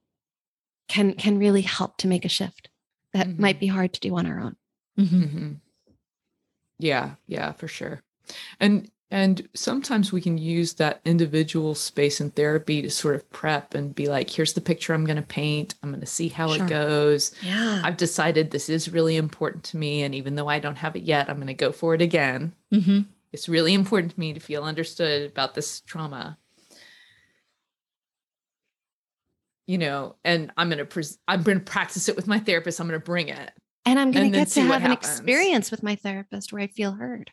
can 0.88 1.14
can 1.14 1.38
really 1.38 1.62
help 1.62 1.96
to 1.98 2.08
make 2.08 2.24
a 2.24 2.28
shift 2.28 2.68
that 3.12 3.26
mm-hmm. 3.26 3.42
might 3.42 3.60
be 3.60 3.66
hard 3.66 3.92
to 3.92 4.00
do 4.00 4.16
on 4.16 4.26
our 4.26 4.40
own. 4.40 4.56
Mm-hmm. 4.98 5.22
mm-hmm. 5.22 5.52
Yeah, 6.78 7.16
yeah, 7.26 7.52
for 7.52 7.68
sure. 7.68 8.02
And 8.58 8.90
and 9.10 9.48
sometimes 9.54 10.12
we 10.12 10.20
can 10.20 10.38
use 10.38 10.74
that 10.74 11.00
individual 11.04 11.74
space 11.74 12.20
in 12.20 12.30
therapy 12.30 12.80
to 12.82 12.90
sort 12.90 13.16
of 13.16 13.28
prep 13.30 13.74
and 13.74 13.92
be 13.94 14.08
like, 14.08 14.30
here's 14.30 14.52
the 14.52 14.60
picture 14.60 14.94
I'm 14.94 15.04
going 15.04 15.16
to 15.16 15.22
paint. 15.22 15.74
I'm 15.82 15.90
going 15.90 16.00
to 16.00 16.06
see 16.06 16.28
how 16.28 16.54
sure. 16.54 16.64
it 16.64 16.68
goes. 16.68 17.34
Yeah. 17.42 17.82
I've 17.84 17.96
decided 17.96 18.50
this 18.50 18.68
is 18.68 18.92
really 18.92 19.16
important 19.16 19.64
to 19.64 19.76
me. 19.76 20.04
And 20.04 20.14
even 20.14 20.36
though 20.36 20.46
I 20.46 20.60
don't 20.60 20.76
have 20.76 20.94
it 20.94 21.02
yet, 21.02 21.28
I'm 21.28 21.36
going 21.36 21.48
to 21.48 21.54
go 21.54 21.72
for 21.72 21.92
it 21.94 22.00
again. 22.00 22.52
Mm-hmm. 22.72 23.00
It's 23.32 23.48
really 23.48 23.74
important 23.74 24.14
to 24.14 24.20
me 24.20 24.32
to 24.32 24.40
feel 24.40 24.64
understood 24.64 25.30
about 25.30 25.54
this 25.54 25.80
trauma. 25.80 26.38
You 29.66 29.78
know, 29.78 30.16
and 30.24 30.50
I'm 30.56 30.68
going 30.68 30.78
to, 30.78 30.84
pres- 30.84 31.18
I'm 31.28 31.42
going 31.42 31.58
to 31.58 31.64
practice 31.64 32.08
it 32.08 32.16
with 32.16 32.26
my 32.26 32.40
therapist. 32.40 32.80
I'm 32.80 32.88
going 32.88 32.98
to 32.98 33.04
bring 33.04 33.28
it. 33.28 33.52
And 33.86 33.98
I'm 33.98 34.10
going 34.10 34.32
to 34.32 34.38
get 34.38 34.48
to 34.48 34.62
have 34.62 34.84
an 34.84 34.92
experience 34.92 35.70
with 35.70 35.82
my 35.82 35.94
therapist 35.94 36.52
where 36.52 36.62
I 36.62 36.66
feel 36.66 36.92
heard. 36.92 37.30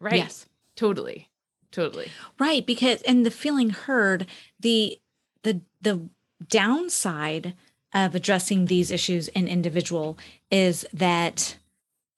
Right. 0.00 0.14
Yes. 0.14 0.46
Totally. 0.76 1.28
Totally. 1.70 2.10
Right. 2.38 2.66
Because 2.66 3.02
and 3.02 3.26
the 3.26 3.30
feeling 3.30 3.70
heard, 3.70 4.26
the 4.60 4.98
the 5.42 5.60
the 5.80 6.08
downside 6.48 7.54
of 7.94 8.14
addressing 8.14 8.66
these 8.66 8.90
issues 8.90 9.28
in 9.28 9.48
individual 9.48 10.18
is 10.50 10.86
that 10.92 11.56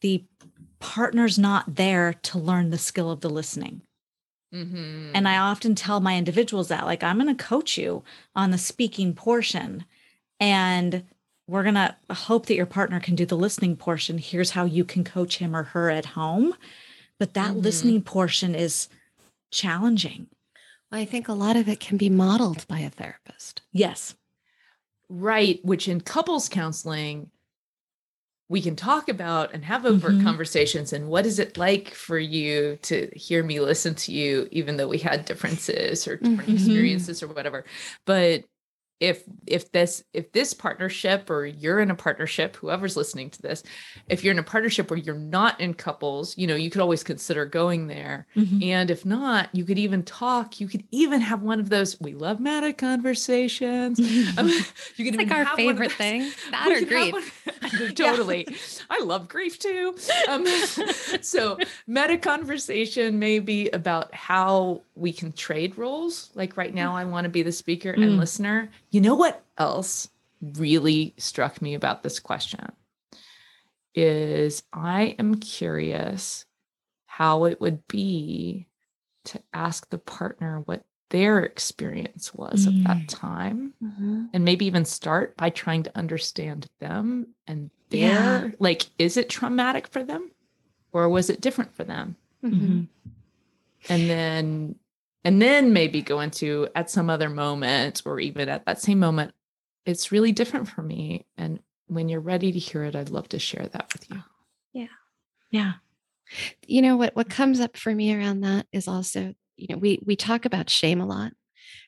the 0.00 0.24
partner's 0.84 1.38
not 1.38 1.76
there 1.76 2.12
to 2.12 2.38
learn 2.38 2.70
the 2.70 2.78
skill 2.78 3.10
of 3.10 3.20
the 3.20 3.30
listening. 3.30 3.82
Mm-hmm. 4.52 5.12
And 5.14 5.26
I 5.26 5.38
often 5.38 5.74
tell 5.74 6.00
my 6.00 6.16
individuals 6.16 6.68
that, 6.68 6.84
like, 6.84 7.02
I'm 7.02 7.18
going 7.18 7.34
to 7.34 7.44
coach 7.44 7.76
you 7.76 8.04
on 8.36 8.50
the 8.50 8.58
speaking 8.58 9.14
portion, 9.14 9.84
and 10.38 11.04
we're 11.48 11.62
going 11.64 11.74
to 11.74 11.96
hope 12.10 12.46
that 12.46 12.54
your 12.54 12.66
partner 12.66 13.00
can 13.00 13.14
do 13.14 13.26
the 13.26 13.36
listening 13.36 13.76
portion. 13.76 14.18
Here's 14.18 14.50
how 14.50 14.64
you 14.64 14.84
can 14.84 15.04
coach 15.04 15.38
him 15.38 15.56
or 15.56 15.64
her 15.64 15.90
at 15.90 16.06
home 16.06 16.54
but 17.18 17.34
that 17.34 17.52
mm-hmm. 17.52 17.60
listening 17.60 18.02
portion 18.02 18.54
is 18.54 18.88
challenging. 19.50 20.26
I 20.90 21.04
think 21.04 21.28
a 21.28 21.32
lot 21.32 21.56
of 21.56 21.68
it 21.68 21.80
can 21.80 21.96
be 21.96 22.10
modeled 22.10 22.66
by 22.68 22.80
a 22.80 22.90
therapist. 22.90 23.62
Yes. 23.72 24.14
Right. 25.08 25.60
Which 25.64 25.88
in 25.88 26.00
couples 26.00 26.48
counseling, 26.48 27.30
we 28.54 28.62
can 28.62 28.76
talk 28.76 29.08
about 29.08 29.52
and 29.52 29.64
have 29.64 29.84
overt 29.84 30.12
mm-hmm. 30.12 30.24
conversations. 30.24 30.92
And 30.92 31.08
what 31.08 31.26
is 31.26 31.40
it 31.40 31.58
like 31.58 31.92
for 31.92 32.16
you 32.16 32.78
to 32.82 33.10
hear 33.16 33.42
me 33.42 33.58
listen 33.58 33.96
to 33.96 34.12
you, 34.12 34.46
even 34.52 34.76
though 34.76 34.86
we 34.86 34.98
had 34.98 35.24
differences 35.24 36.06
or 36.06 36.18
different 36.18 36.42
mm-hmm. 36.42 36.54
experiences 36.54 37.20
or 37.20 37.26
whatever? 37.26 37.64
But 38.04 38.44
if 39.04 39.22
if 39.46 39.70
this 39.72 40.02
if 40.12 40.32
this 40.32 40.54
partnership 40.54 41.28
or 41.28 41.44
you're 41.44 41.80
in 41.80 41.90
a 41.90 41.94
partnership 41.94 42.56
whoever's 42.56 42.96
listening 42.96 43.28
to 43.30 43.42
this 43.42 43.62
if 44.08 44.24
you're 44.24 44.32
in 44.32 44.38
a 44.38 44.42
partnership 44.42 44.90
where 44.90 44.98
you're 44.98 45.14
not 45.14 45.60
in 45.60 45.74
couples 45.74 46.36
you 46.38 46.46
know 46.46 46.54
you 46.54 46.70
could 46.70 46.80
always 46.80 47.02
consider 47.02 47.44
going 47.44 47.86
there. 47.86 48.26
Mm-hmm. 48.36 48.62
and 48.62 48.90
if 48.90 49.04
not 49.04 49.50
you 49.52 49.64
could 49.64 49.78
even 49.78 50.02
talk. 50.02 50.60
You 50.60 50.68
could 50.68 50.84
even 50.90 51.20
have 51.20 51.42
one 51.42 51.60
of 51.60 51.68
those 51.68 52.00
we 52.00 52.14
love 52.14 52.40
meta 52.40 52.72
conversations. 52.72 53.98
Um, 54.38 54.48
you 54.96 55.04
could 55.04 55.16
like 55.16 55.30
our 55.30 55.46
favorite 55.56 55.92
thing. 55.92 56.30
That 56.50 56.68
or 56.70 56.84
grief. 56.84 57.48
totally. 57.94 58.46
I 58.88 59.02
love 59.02 59.28
grief 59.28 59.58
too. 59.58 59.96
Um, 60.28 60.46
so 61.20 61.58
meta 61.86 62.16
conversation 62.18 63.18
may 63.18 63.38
be 63.38 63.70
about 63.70 64.14
how 64.14 64.82
we 64.94 65.12
can 65.12 65.32
trade 65.32 65.76
roles. 65.76 66.30
Like 66.34 66.56
right 66.56 66.74
now 66.74 66.94
i 66.94 67.04
want 67.04 67.24
to 67.24 67.30
be 67.30 67.42
the 67.42 67.52
speaker 67.52 67.92
mm. 67.92 68.02
and 68.02 68.16
listener 68.18 68.70
you 68.94 69.00
know 69.00 69.16
what 69.16 69.42
else 69.58 70.08
really 70.40 71.14
struck 71.18 71.60
me 71.60 71.74
about 71.74 72.04
this 72.04 72.20
question 72.20 72.70
is 73.92 74.62
I 74.72 75.16
am 75.18 75.36
curious 75.36 76.44
how 77.06 77.44
it 77.44 77.60
would 77.60 77.86
be 77.88 78.68
to 79.24 79.40
ask 79.52 79.90
the 79.90 79.98
partner 79.98 80.60
what 80.64 80.84
their 81.10 81.40
experience 81.40 82.32
was 82.34 82.66
mm. 82.66 82.68
at 82.68 82.86
that 82.86 82.96
mm. 82.98 83.08
time 83.08 83.74
mm-hmm. 83.82 84.26
and 84.32 84.44
maybe 84.44 84.66
even 84.66 84.84
start 84.84 85.36
by 85.36 85.50
trying 85.50 85.82
to 85.82 85.98
understand 85.98 86.68
them 86.78 87.26
and 87.48 87.70
their 87.90 88.46
yeah. 88.46 88.48
like 88.60 88.86
is 88.98 89.16
it 89.16 89.28
traumatic 89.28 89.88
for 89.88 90.04
them 90.04 90.30
or 90.92 91.08
was 91.08 91.30
it 91.30 91.40
different 91.40 91.74
for 91.74 91.84
them 91.84 92.16
mm-hmm. 92.44 92.82
and 93.88 94.10
then 94.10 94.76
and 95.24 95.40
then 95.40 95.72
maybe 95.72 96.02
go 96.02 96.20
into 96.20 96.68
at 96.74 96.90
some 96.90 97.08
other 97.08 97.30
moment 97.30 98.02
or 98.04 98.20
even 98.20 98.48
at 98.48 98.66
that 98.66 98.80
same 98.80 98.98
moment 98.98 99.32
it's 99.86 100.12
really 100.12 100.32
different 100.32 100.68
for 100.68 100.82
me 100.82 101.26
and 101.36 101.60
when 101.86 102.08
you're 102.08 102.20
ready 102.20 102.52
to 102.52 102.58
hear 102.58 102.84
it 102.84 102.94
i'd 102.94 103.10
love 103.10 103.28
to 103.28 103.38
share 103.38 103.66
that 103.66 103.92
with 103.92 104.08
you 104.10 104.22
yeah 104.72 104.86
yeah 105.50 105.72
you 106.66 106.82
know 106.82 106.96
what 106.96 107.14
what 107.16 107.28
comes 107.28 107.60
up 107.60 107.76
for 107.76 107.94
me 107.94 108.14
around 108.14 108.40
that 108.40 108.66
is 108.72 108.88
also 108.88 109.34
you 109.56 109.66
know 109.70 109.76
we 109.76 110.00
we 110.04 110.16
talk 110.16 110.44
about 110.44 110.70
shame 110.70 111.00
a 111.00 111.06
lot 111.06 111.32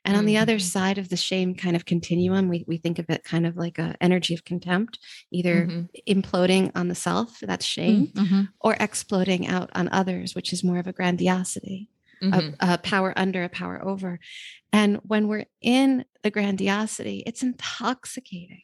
and 0.04 0.16
on 0.16 0.24
the 0.24 0.38
other 0.38 0.54
mm-hmm. 0.54 0.60
side 0.60 0.98
of 0.98 1.08
the 1.08 1.16
shame 1.16 1.54
kind 1.54 1.74
of 1.74 1.84
continuum 1.84 2.48
we, 2.48 2.64
we 2.66 2.76
think 2.76 2.98
of 2.98 3.06
it 3.10 3.24
kind 3.24 3.46
of 3.46 3.56
like 3.56 3.78
a 3.78 3.94
energy 4.00 4.34
of 4.34 4.44
contempt 4.44 4.98
either 5.30 5.66
mm-hmm. 5.66 5.82
imploding 6.08 6.70
on 6.74 6.88
the 6.88 6.94
self 6.94 7.40
that's 7.40 7.64
shame 7.64 8.08
mm-hmm. 8.08 8.42
or 8.60 8.76
exploding 8.78 9.46
out 9.46 9.70
on 9.74 9.88
others 9.90 10.34
which 10.34 10.52
is 10.52 10.64
more 10.64 10.78
of 10.78 10.86
a 10.86 10.92
grandiosity 10.92 11.88
mm-hmm. 12.22 12.54
a, 12.60 12.74
a 12.74 12.78
power 12.78 13.12
under, 13.16 13.44
a 13.44 13.48
power 13.48 13.82
over. 13.82 14.18
And 14.72 14.98
when 15.02 15.28
we're 15.28 15.46
in 15.60 16.04
the 16.22 16.30
grandiosity, 16.30 17.22
it's 17.26 17.42
intoxicating. 17.42 18.62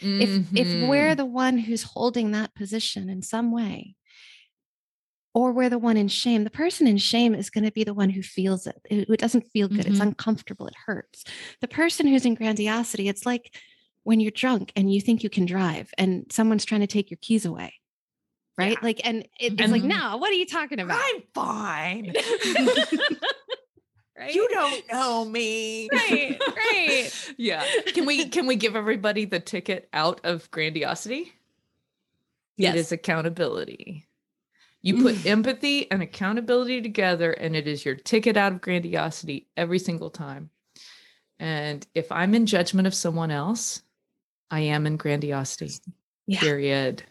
Mm-hmm. 0.00 0.56
If 0.56 0.66
if 0.66 0.88
we're 0.88 1.08
mm-hmm. 1.08 1.16
the 1.16 1.26
one 1.26 1.58
who's 1.58 1.82
holding 1.82 2.30
that 2.32 2.54
position 2.54 3.08
in 3.08 3.22
some 3.22 3.52
way, 3.52 3.96
or 5.34 5.52
we're 5.52 5.68
the 5.68 5.78
one 5.78 5.96
in 5.96 6.08
shame, 6.08 6.44
the 6.44 6.50
person 6.50 6.86
in 6.86 6.98
shame 6.98 7.34
is 7.34 7.50
going 7.50 7.64
to 7.64 7.72
be 7.72 7.84
the 7.84 7.94
one 7.94 8.10
who 8.10 8.22
feels 8.22 8.66
it. 8.66 8.80
It, 8.90 9.08
it 9.08 9.20
doesn't 9.20 9.50
feel 9.52 9.68
good. 9.68 9.80
Mm-hmm. 9.80 9.92
It's 9.92 10.00
uncomfortable. 10.00 10.66
It 10.66 10.74
hurts. 10.86 11.24
The 11.60 11.68
person 11.68 12.06
who's 12.06 12.24
in 12.24 12.34
grandiosity, 12.34 13.08
it's 13.08 13.26
like 13.26 13.54
when 14.04 14.20
you're 14.20 14.30
drunk 14.30 14.72
and 14.74 14.92
you 14.92 15.00
think 15.00 15.22
you 15.22 15.30
can 15.30 15.44
drive 15.44 15.90
and 15.98 16.26
someone's 16.30 16.64
trying 16.64 16.80
to 16.80 16.86
take 16.86 17.10
your 17.10 17.18
keys 17.20 17.44
away 17.44 17.74
right? 18.58 18.72
Yeah. 18.72 18.78
Like, 18.82 19.00
and 19.04 19.20
it, 19.40 19.58
it's 19.58 19.72
like, 19.72 19.82
mm-hmm. 19.82 19.88
no, 19.88 20.16
what 20.18 20.30
are 20.30 20.34
you 20.34 20.46
talking 20.46 20.80
about? 20.80 21.00
I'm 21.02 21.22
fine. 21.32 22.12
right? 24.18 24.34
You 24.34 24.48
don't 24.50 24.84
know 24.92 25.24
me. 25.24 25.88
Right, 25.90 26.38
right. 26.40 27.34
yeah. 27.38 27.64
Can 27.86 28.04
we 28.04 28.28
can 28.28 28.46
we 28.46 28.56
give 28.56 28.76
everybody 28.76 29.24
the 29.24 29.40
ticket 29.40 29.88
out 29.92 30.20
of 30.24 30.50
grandiosity? 30.50 31.32
Yes. 32.56 32.74
It 32.74 32.78
is 32.80 32.92
accountability. 32.92 34.06
You 34.82 35.02
put 35.02 35.24
empathy 35.26 35.90
and 35.90 36.02
accountability 36.02 36.82
together, 36.82 37.32
and 37.32 37.54
it 37.54 37.68
is 37.68 37.84
your 37.84 37.94
ticket 37.94 38.36
out 38.36 38.52
of 38.52 38.60
grandiosity 38.60 39.48
every 39.56 39.78
single 39.78 40.10
time. 40.10 40.50
And 41.38 41.86
if 41.94 42.10
I'm 42.10 42.34
in 42.34 42.46
judgment 42.46 42.88
of 42.88 42.94
someone 42.94 43.30
else, 43.30 43.82
I 44.50 44.60
am 44.60 44.86
in 44.86 44.96
grandiosity. 44.96 45.70
Yeah. 46.26 46.40
Period. 46.40 47.04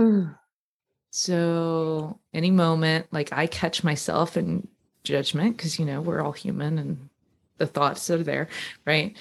Mm. 0.00 0.36
So, 1.10 2.18
any 2.32 2.50
moment, 2.50 3.06
like 3.12 3.32
I 3.32 3.46
catch 3.46 3.84
myself 3.84 4.36
in 4.36 4.66
judgment 5.04 5.56
because 5.56 5.78
you 5.78 5.84
know 5.84 6.00
we're 6.00 6.22
all 6.22 6.32
human 6.32 6.78
and 6.78 7.08
the 7.58 7.66
thoughts 7.66 8.06
that 8.06 8.20
are 8.20 8.24
there, 8.24 8.48
right? 8.86 9.16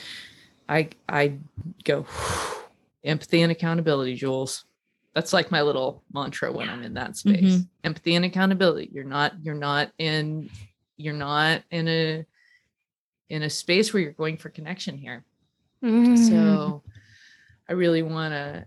I 0.69 0.89
I 1.09 1.37
go 1.83 2.05
empathy 3.03 3.41
and 3.41 3.51
accountability, 3.51 4.15
Jules. 4.15 4.65
That's 5.13 5.33
like 5.33 5.51
my 5.51 5.61
little 5.61 6.03
mantra 6.13 6.51
when 6.53 6.69
I'm 6.69 6.83
in 6.83 6.93
that 6.93 7.17
space. 7.17 7.57
Mhm. 7.57 7.67
Empathy 7.83 8.15
and 8.15 8.23
accountability. 8.23 8.89
You're 8.93 9.03
not 9.03 9.33
you're 9.43 9.55
not 9.55 9.91
in 9.97 10.49
you're 10.95 11.13
not 11.13 11.63
in 11.71 11.87
a 11.89 12.25
in 13.29 13.43
a 13.43 13.49
space 13.49 13.93
where 13.93 14.01
you're 14.01 14.11
going 14.13 14.37
for 14.37 14.49
connection 14.49 14.97
here. 14.97 15.25
Mm. 15.83 16.17
So 16.17 16.83
I 17.67 17.73
really 17.73 18.03
want 18.03 18.33
to, 18.33 18.65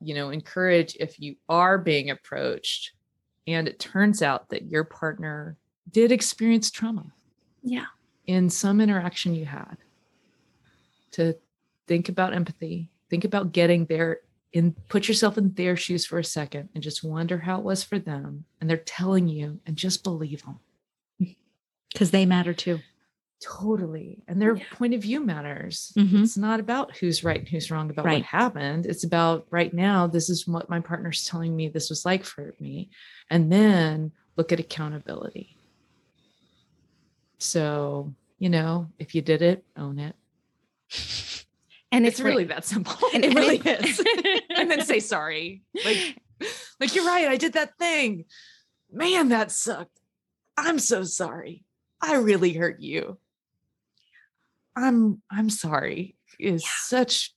you 0.00 0.14
know, 0.14 0.30
encourage 0.30 0.96
if 1.00 1.20
you 1.20 1.36
are 1.48 1.78
being 1.78 2.10
approached 2.10 2.92
and 3.46 3.66
it 3.66 3.78
turns 3.78 4.22
out 4.22 4.48
that 4.50 4.66
your 4.70 4.84
partner 4.84 5.56
did 5.90 6.12
experience 6.12 6.70
trauma 6.70 7.06
yeah. 7.62 7.86
in 8.26 8.50
some 8.50 8.80
interaction 8.80 9.34
you 9.34 9.46
had, 9.46 9.76
to 11.12 11.34
think 11.86 12.08
about 12.08 12.34
empathy, 12.34 12.90
think 13.10 13.24
about 13.24 13.52
getting 13.52 13.86
there 13.86 14.20
and 14.54 14.74
put 14.88 15.08
yourself 15.08 15.36
in 15.36 15.52
their 15.54 15.76
shoes 15.76 16.06
for 16.06 16.18
a 16.18 16.24
second 16.24 16.68
and 16.74 16.82
just 16.82 17.04
wonder 17.04 17.38
how 17.38 17.58
it 17.58 17.64
was 17.64 17.82
for 17.82 17.98
them. 17.98 18.44
And 18.60 18.68
they're 18.68 18.76
telling 18.76 19.28
you 19.28 19.60
and 19.66 19.76
just 19.76 20.04
believe 20.04 20.42
them. 20.42 21.36
Because 21.92 22.10
they 22.12 22.26
matter 22.26 22.54
too. 22.54 22.80
Totally. 23.40 24.22
And 24.26 24.42
their 24.42 24.56
Yeah. 24.56 24.64
point 24.72 24.94
of 24.94 25.02
view 25.02 25.20
matters. 25.20 25.92
Mhm. 25.96 26.24
It's 26.24 26.36
not 26.36 26.58
about 26.58 26.96
who's 26.96 27.22
right 27.22 27.38
and 27.38 27.48
who's 27.48 27.70
wrong 27.70 27.88
about 27.88 28.04
Right. 28.04 28.18
what 28.18 28.24
happened. 28.26 28.84
It's 28.86 29.04
about 29.04 29.46
right 29.50 29.72
now, 29.72 30.06
this 30.08 30.28
is 30.28 30.46
what 30.48 30.68
my 30.68 30.80
partner's 30.80 31.24
telling 31.24 31.54
me 31.54 31.68
this 31.68 31.88
was 31.88 32.04
like 32.04 32.24
for 32.24 32.54
me. 32.58 32.90
And 33.30 33.52
then 33.52 34.10
look 34.36 34.50
at 34.52 34.58
accountability. 34.60 35.56
So, 37.38 38.14
you 38.38 38.48
know, 38.48 38.90
if 38.98 39.14
you 39.14 39.22
did 39.22 39.42
it, 39.42 39.64
own 39.76 39.98
it. 39.98 40.16
And 41.90 42.06
It's 42.06 42.20
really 42.20 42.44
that 42.44 42.64
simple. 42.64 42.96
and 43.14 43.24
it 43.24 43.34
really 43.34 43.58
is. 43.58 44.02
and 44.50 44.70
then 44.70 44.84
say 44.84 45.00
sorry. 45.00 45.62
Like, 45.84 46.18
like 46.80 46.94
you're 46.94 47.06
right. 47.06 47.28
I 47.28 47.36
did 47.36 47.52
that 47.54 47.78
thing. 47.78 48.24
Man, 48.92 49.28
that 49.30 49.50
sucked. 49.52 49.98
I'm 50.56 50.78
so 50.78 51.04
sorry. 51.04 51.64
I 52.00 52.16
really 52.16 52.52
hurt 52.52 52.80
you. 52.80 53.18
I'm 54.78 55.22
I'm 55.30 55.50
sorry. 55.50 56.16
Is 56.38 56.64
such 56.86 57.34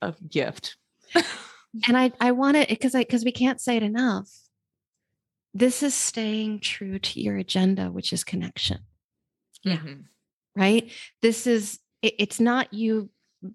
a 0.00 0.14
gift. 0.28 0.76
and 1.14 1.96
I 1.96 2.12
I 2.20 2.32
want 2.32 2.56
it 2.56 2.68
because 2.68 2.94
I 2.94 3.00
because 3.00 3.24
we 3.24 3.32
can't 3.32 3.60
say 3.60 3.76
it 3.76 3.82
enough. 3.82 4.28
This 5.54 5.82
is 5.82 5.94
staying 5.94 6.60
true 6.60 6.98
to 6.98 7.20
your 7.20 7.36
agenda, 7.36 7.86
which 7.90 8.12
is 8.12 8.22
connection, 8.22 8.80
Yeah. 9.64 9.78
Mhm. 9.78 10.04
right? 10.54 10.92
This 11.22 11.46
is 11.46 11.80
it, 12.02 12.14
it's 12.18 12.38
not 12.38 12.72
you 12.72 13.10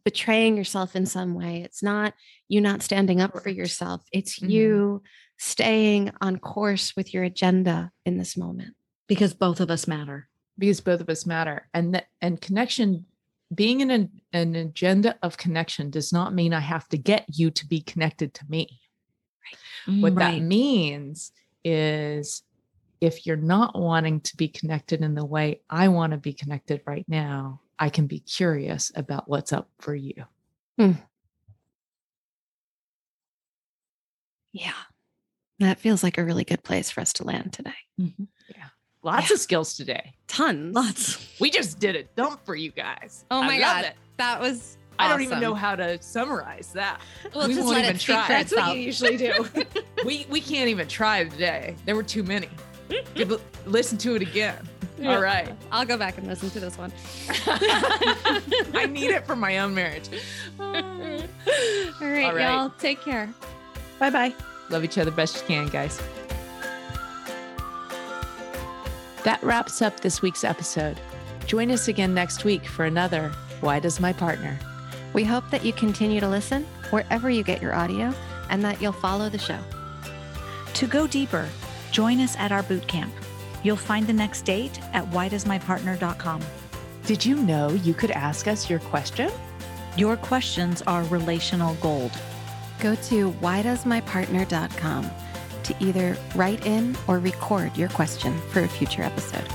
betraying 0.06 0.58
yourself 0.58 0.96
in 0.96 1.06
some 1.06 1.34
way. 1.34 1.62
It's 1.64 1.84
not 1.84 2.14
you 2.50 2.60
not 2.62 2.82
standing 2.82 3.22
up 3.22 3.42
for 3.42 3.50
yourself. 3.50 4.04
It's 4.12 4.40
Mhm. 4.40 4.50
you 4.50 5.04
staying 5.38 6.12
on 6.22 6.38
course 6.40 6.96
with 6.96 7.14
your 7.14 7.24
agenda 7.24 7.92
in 8.06 8.18
this 8.18 8.36
moment. 8.36 8.76
Because 9.08 9.34
both 9.34 9.60
of 9.62 9.70
us 9.70 9.88
matter. 9.88 10.30
Because 10.58 10.82
both 10.82 11.02
of 11.02 11.10
us 11.10 11.26
matter. 11.26 11.70
And 11.74 11.96
that 11.96 12.08
and 12.22 12.40
connection, 12.42 13.06
being 13.54 13.82
in 13.82 13.92
an, 13.92 14.22
an 14.32 14.56
agenda 14.56 15.16
of 15.22 15.38
connection 15.38 15.90
does 15.90 16.12
not 16.12 16.34
mean 16.34 16.54
I 16.54 16.60
have 16.60 16.88
to 16.90 16.98
get 16.98 17.26
you 17.28 17.52
to 17.52 17.68
be 17.68 17.82
connected 17.82 18.34
to 18.36 18.46
me. 18.50 18.80
Mm, 19.88 20.02
what 20.02 20.16
that 20.16 20.40
means 20.40 21.32
is 21.64 22.44
if 23.02 23.26
you're 23.26 23.36
not 23.36 23.78
wanting 23.78 24.22
to 24.22 24.38
be 24.38 24.48
connected 24.48 25.02
in 25.02 25.14
the 25.14 25.26
way 25.26 25.62
I 25.70 25.90
want 25.90 26.12
to 26.12 26.18
be 26.18 26.34
connected 26.34 26.82
right 26.86 27.06
now, 27.08 27.62
I 27.78 27.90
can 27.90 28.08
be 28.08 28.20
curious 28.20 28.92
about 28.96 29.28
what's 29.28 29.52
up 29.52 29.70
for 29.80 29.94
you. 29.94 30.24
Hmm. 30.78 30.94
Yeah. 34.54 34.72
That 35.60 35.80
feels 35.80 36.04
like 36.04 36.18
a 36.18 36.24
really 36.24 36.44
good 36.44 36.64
place 36.64 36.92
for 36.92 37.02
us 37.02 37.14
to 37.14 37.24
land 37.24 37.54
today. 37.54 37.72
Mm-hmm. 38.00 38.24
Lots 39.04 39.30
Yeah. 39.30 39.34
of 39.36 39.40
skills 39.42 39.76
today. 39.76 40.14
Tons. 40.28 40.74
Lots. 40.74 41.40
We 41.40 41.50
just 41.52 41.80
did 41.80 41.96
a 41.96 42.04
dump 42.04 42.46
for 42.46 42.56
you 42.56 42.72
guys. 42.72 43.26
Oh 43.30 43.42
I 43.42 43.48
my 43.48 43.54
love 43.60 43.62
God. 43.62 43.86
it. 43.86 43.94
That 44.18 44.40
was 44.40 44.78
I 45.00 45.10
don't 45.10 45.22
even 45.22 45.40
know 45.40 45.54
how 45.56 45.76
to 45.76 46.02
summarize 46.02 46.72
that. 46.74 47.02
Well, 47.34 47.48
We 47.48 47.56
just 47.56 47.66
won't 47.66 47.78
let 47.78 47.84
even 47.86 47.96
it 47.96 48.00
try. 48.00 48.28
That's 48.28 48.52
itself. 48.52 48.70
what 48.70 48.78
you 48.78 48.84
usually 48.84 49.18
do. 49.18 49.46
we 50.06 50.26
we 50.30 50.40
can't 50.40 50.70
even 50.70 50.88
try 50.88 51.24
today. 51.26 51.76
There 51.86 51.96
were 51.96 52.04
too 52.04 52.24
many. 52.24 52.48
Mm-hmm. 52.90 53.70
Listen 53.70 53.98
to 54.00 54.16
it 54.16 54.22
again. 54.22 54.58
All 55.04 55.20
right. 55.20 55.54
I'll 55.72 55.86
go 55.86 55.98
back 55.98 56.18
and 56.18 56.28
listen 56.28 56.50
to 56.52 56.60
this 56.60 56.78
one. 56.78 56.94
I 57.48 58.86
need 58.90 59.10
it 59.10 59.26
for 59.26 59.36
my 59.36 59.58
own 59.60 59.74
marriage. 59.74 60.08
All 60.60 60.72
right, 60.72 61.28
All 62.02 62.08
right. 62.36 62.42
y'all. 62.42 62.70
Take 62.80 63.02
care. 63.02 63.34
Bye 64.00 64.12
bye. 64.12 64.34
Love 64.70 64.84
each 64.84 64.98
other 64.98 65.12
best 65.12 65.36
you 65.38 65.48
can, 65.48 65.68
guys. 65.68 66.00
That 69.24 69.42
wraps 69.42 69.82
up 69.82 70.02
this 70.02 70.22
week's 70.22 70.44
episode. 70.44 71.00
Join 71.46 71.72
us 71.72 71.88
again 71.88 72.14
next 72.14 72.44
week 72.44 72.66
for 72.66 72.86
another 72.86 73.32
Why 73.62 73.80
Does 73.80 74.02
My 74.02 74.12
Partner? 74.12 74.60
We 75.14 75.24
hope 75.24 75.50
that 75.50 75.64
you 75.64 75.72
continue 75.72 76.20
to 76.20 76.28
listen 76.28 76.66
wherever 76.90 77.30
you 77.30 77.42
get 77.44 77.62
your 77.62 77.74
audio 77.74 78.14
and 78.50 78.62
that 78.66 78.82
you'll 78.82 78.92
follow 78.92 79.30
the 79.30 79.38
show. 79.38 79.60
To 80.74 80.88
go 80.88 81.08
deeper, 81.08 81.48
join 81.92 82.20
us 82.20 82.36
at 82.38 82.52
our 82.52 82.64
boot 82.64 82.86
camp. 82.88 83.14
You'll 83.64 83.78
find 83.78 84.06
the 84.06 84.14
next 84.14 84.42
date 84.42 84.78
at 84.92 85.10
whydoesmypartner.com. 85.12 86.42
Did 87.06 87.26
you 87.26 87.38
know 87.38 87.70
you 87.70 87.94
could 87.94 88.12
ask 88.12 88.48
us 88.48 88.70
your 88.70 88.80
question? 88.80 89.32
Your 89.96 90.18
questions 90.18 90.82
are 90.82 91.04
relational 91.06 91.76
gold. 91.76 92.12
Go 92.80 92.96
to 92.96 93.32
whydoesmypartner.com 93.32 95.10
to 95.64 95.76
either 95.80 96.18
write 96.36 96.66
in 96.66 96.96
or 97.08 97.20
record 97.20 97.78
your 97.78 97.90
question 97.90 98.38
for 98.52 98.62
a 98.62 98.68
future 98.68 99.04
episode. 99.04 99.48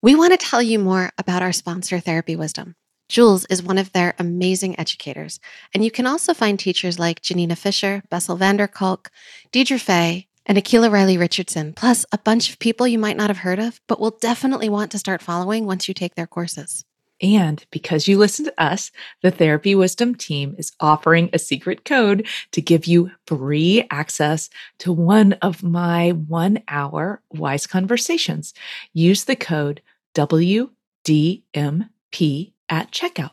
We 0.00 0.14
want 0.14 0.32
to 0.32 0.38
tell 0.38 0.62
you 0.62 0.78
more 0.78 1.10
about 1.18 1.42
our 1.42 1.52
sponsor, 1.52 1.98
Therapy 1.98 2.36
Wisdom. 2.36 2.76
Jules 3.08 3.44
is 3.46 3.62
one 3.62 3.78
of 3.78 3.92
their 3.92 4.14
amazing 4.18 4.78
educators, 4.78 5.40
and 5.74 5.84
you 5.84 5.90
can 5.90 6.06
also 6.06 6.32
find 6.32 6.58
teachers 6.58 6.98
like 6.98 7.20
Janina 7.20 7.56
Fisher, 7.56 8.02
Bessel 8.08 8.36
van 8.36 8.56
der 8.56 8.68
Kolk, 8.68 9.10
Deirdre 9.50 9.78
Fay, 9.78 10.27
and 10.48 10.56
Akila 10.58 10.90
Riley 10.90 11.18
Richardson, 11.18 11.74
plus 11.74 12.06
a 12.10 12.18
bunch 12.18 12.50
of 12.50 12.58
people 12.58 12.88
you 12.88 12.98
might 12.98 13.18
not 13.18 13.28
have 13.28 13.38
heard 13.38 13.58
of, 13.58 13.80
but 13.86 14.00
will 14.00 14.16
definitely 14.20 14.70
want 14.70 14.90
to 14.92 14.98
start 14.98 15.22
following 15.22 15.66
once 15.66 15.86
you 15.86 15.94
take 15.94 16.14
their 16.14 16.26
courses. 16.26 16.86
And 17.20 17.64
because 17.70 18.08
you 18.08 18.16
listen 18.16 18.46
to 18.46 18.62
us, 18.62 18.90
the 19.22 19.30
Therapy 19.30 19.74
Wisdom 19.74 20.14
team 20.14 20.54
is 20.56 20.72
offering 20.80 21.30
a 21.32 21.38
secret 21.38 21.84
code 21.84 22.26
to 22.52 22.62
give 22.62 22.86
you 22.86 23.10
free 23.26 23.84
access 23.90 24.48
to 24.78 24.92
one 24.92 25.34
of 25.34 25.62
my 25.62 26.10
one 26.10 26.62
hour 26.68 27.20
wise 27.30 27.66
conversations. 27.66 28.54
Use 28.94 29.24
the 29.24 29.36
code 29.36 29.82
WDMP 30.14 30.70
at 32.68 32.92
checkout. 32.92 33.32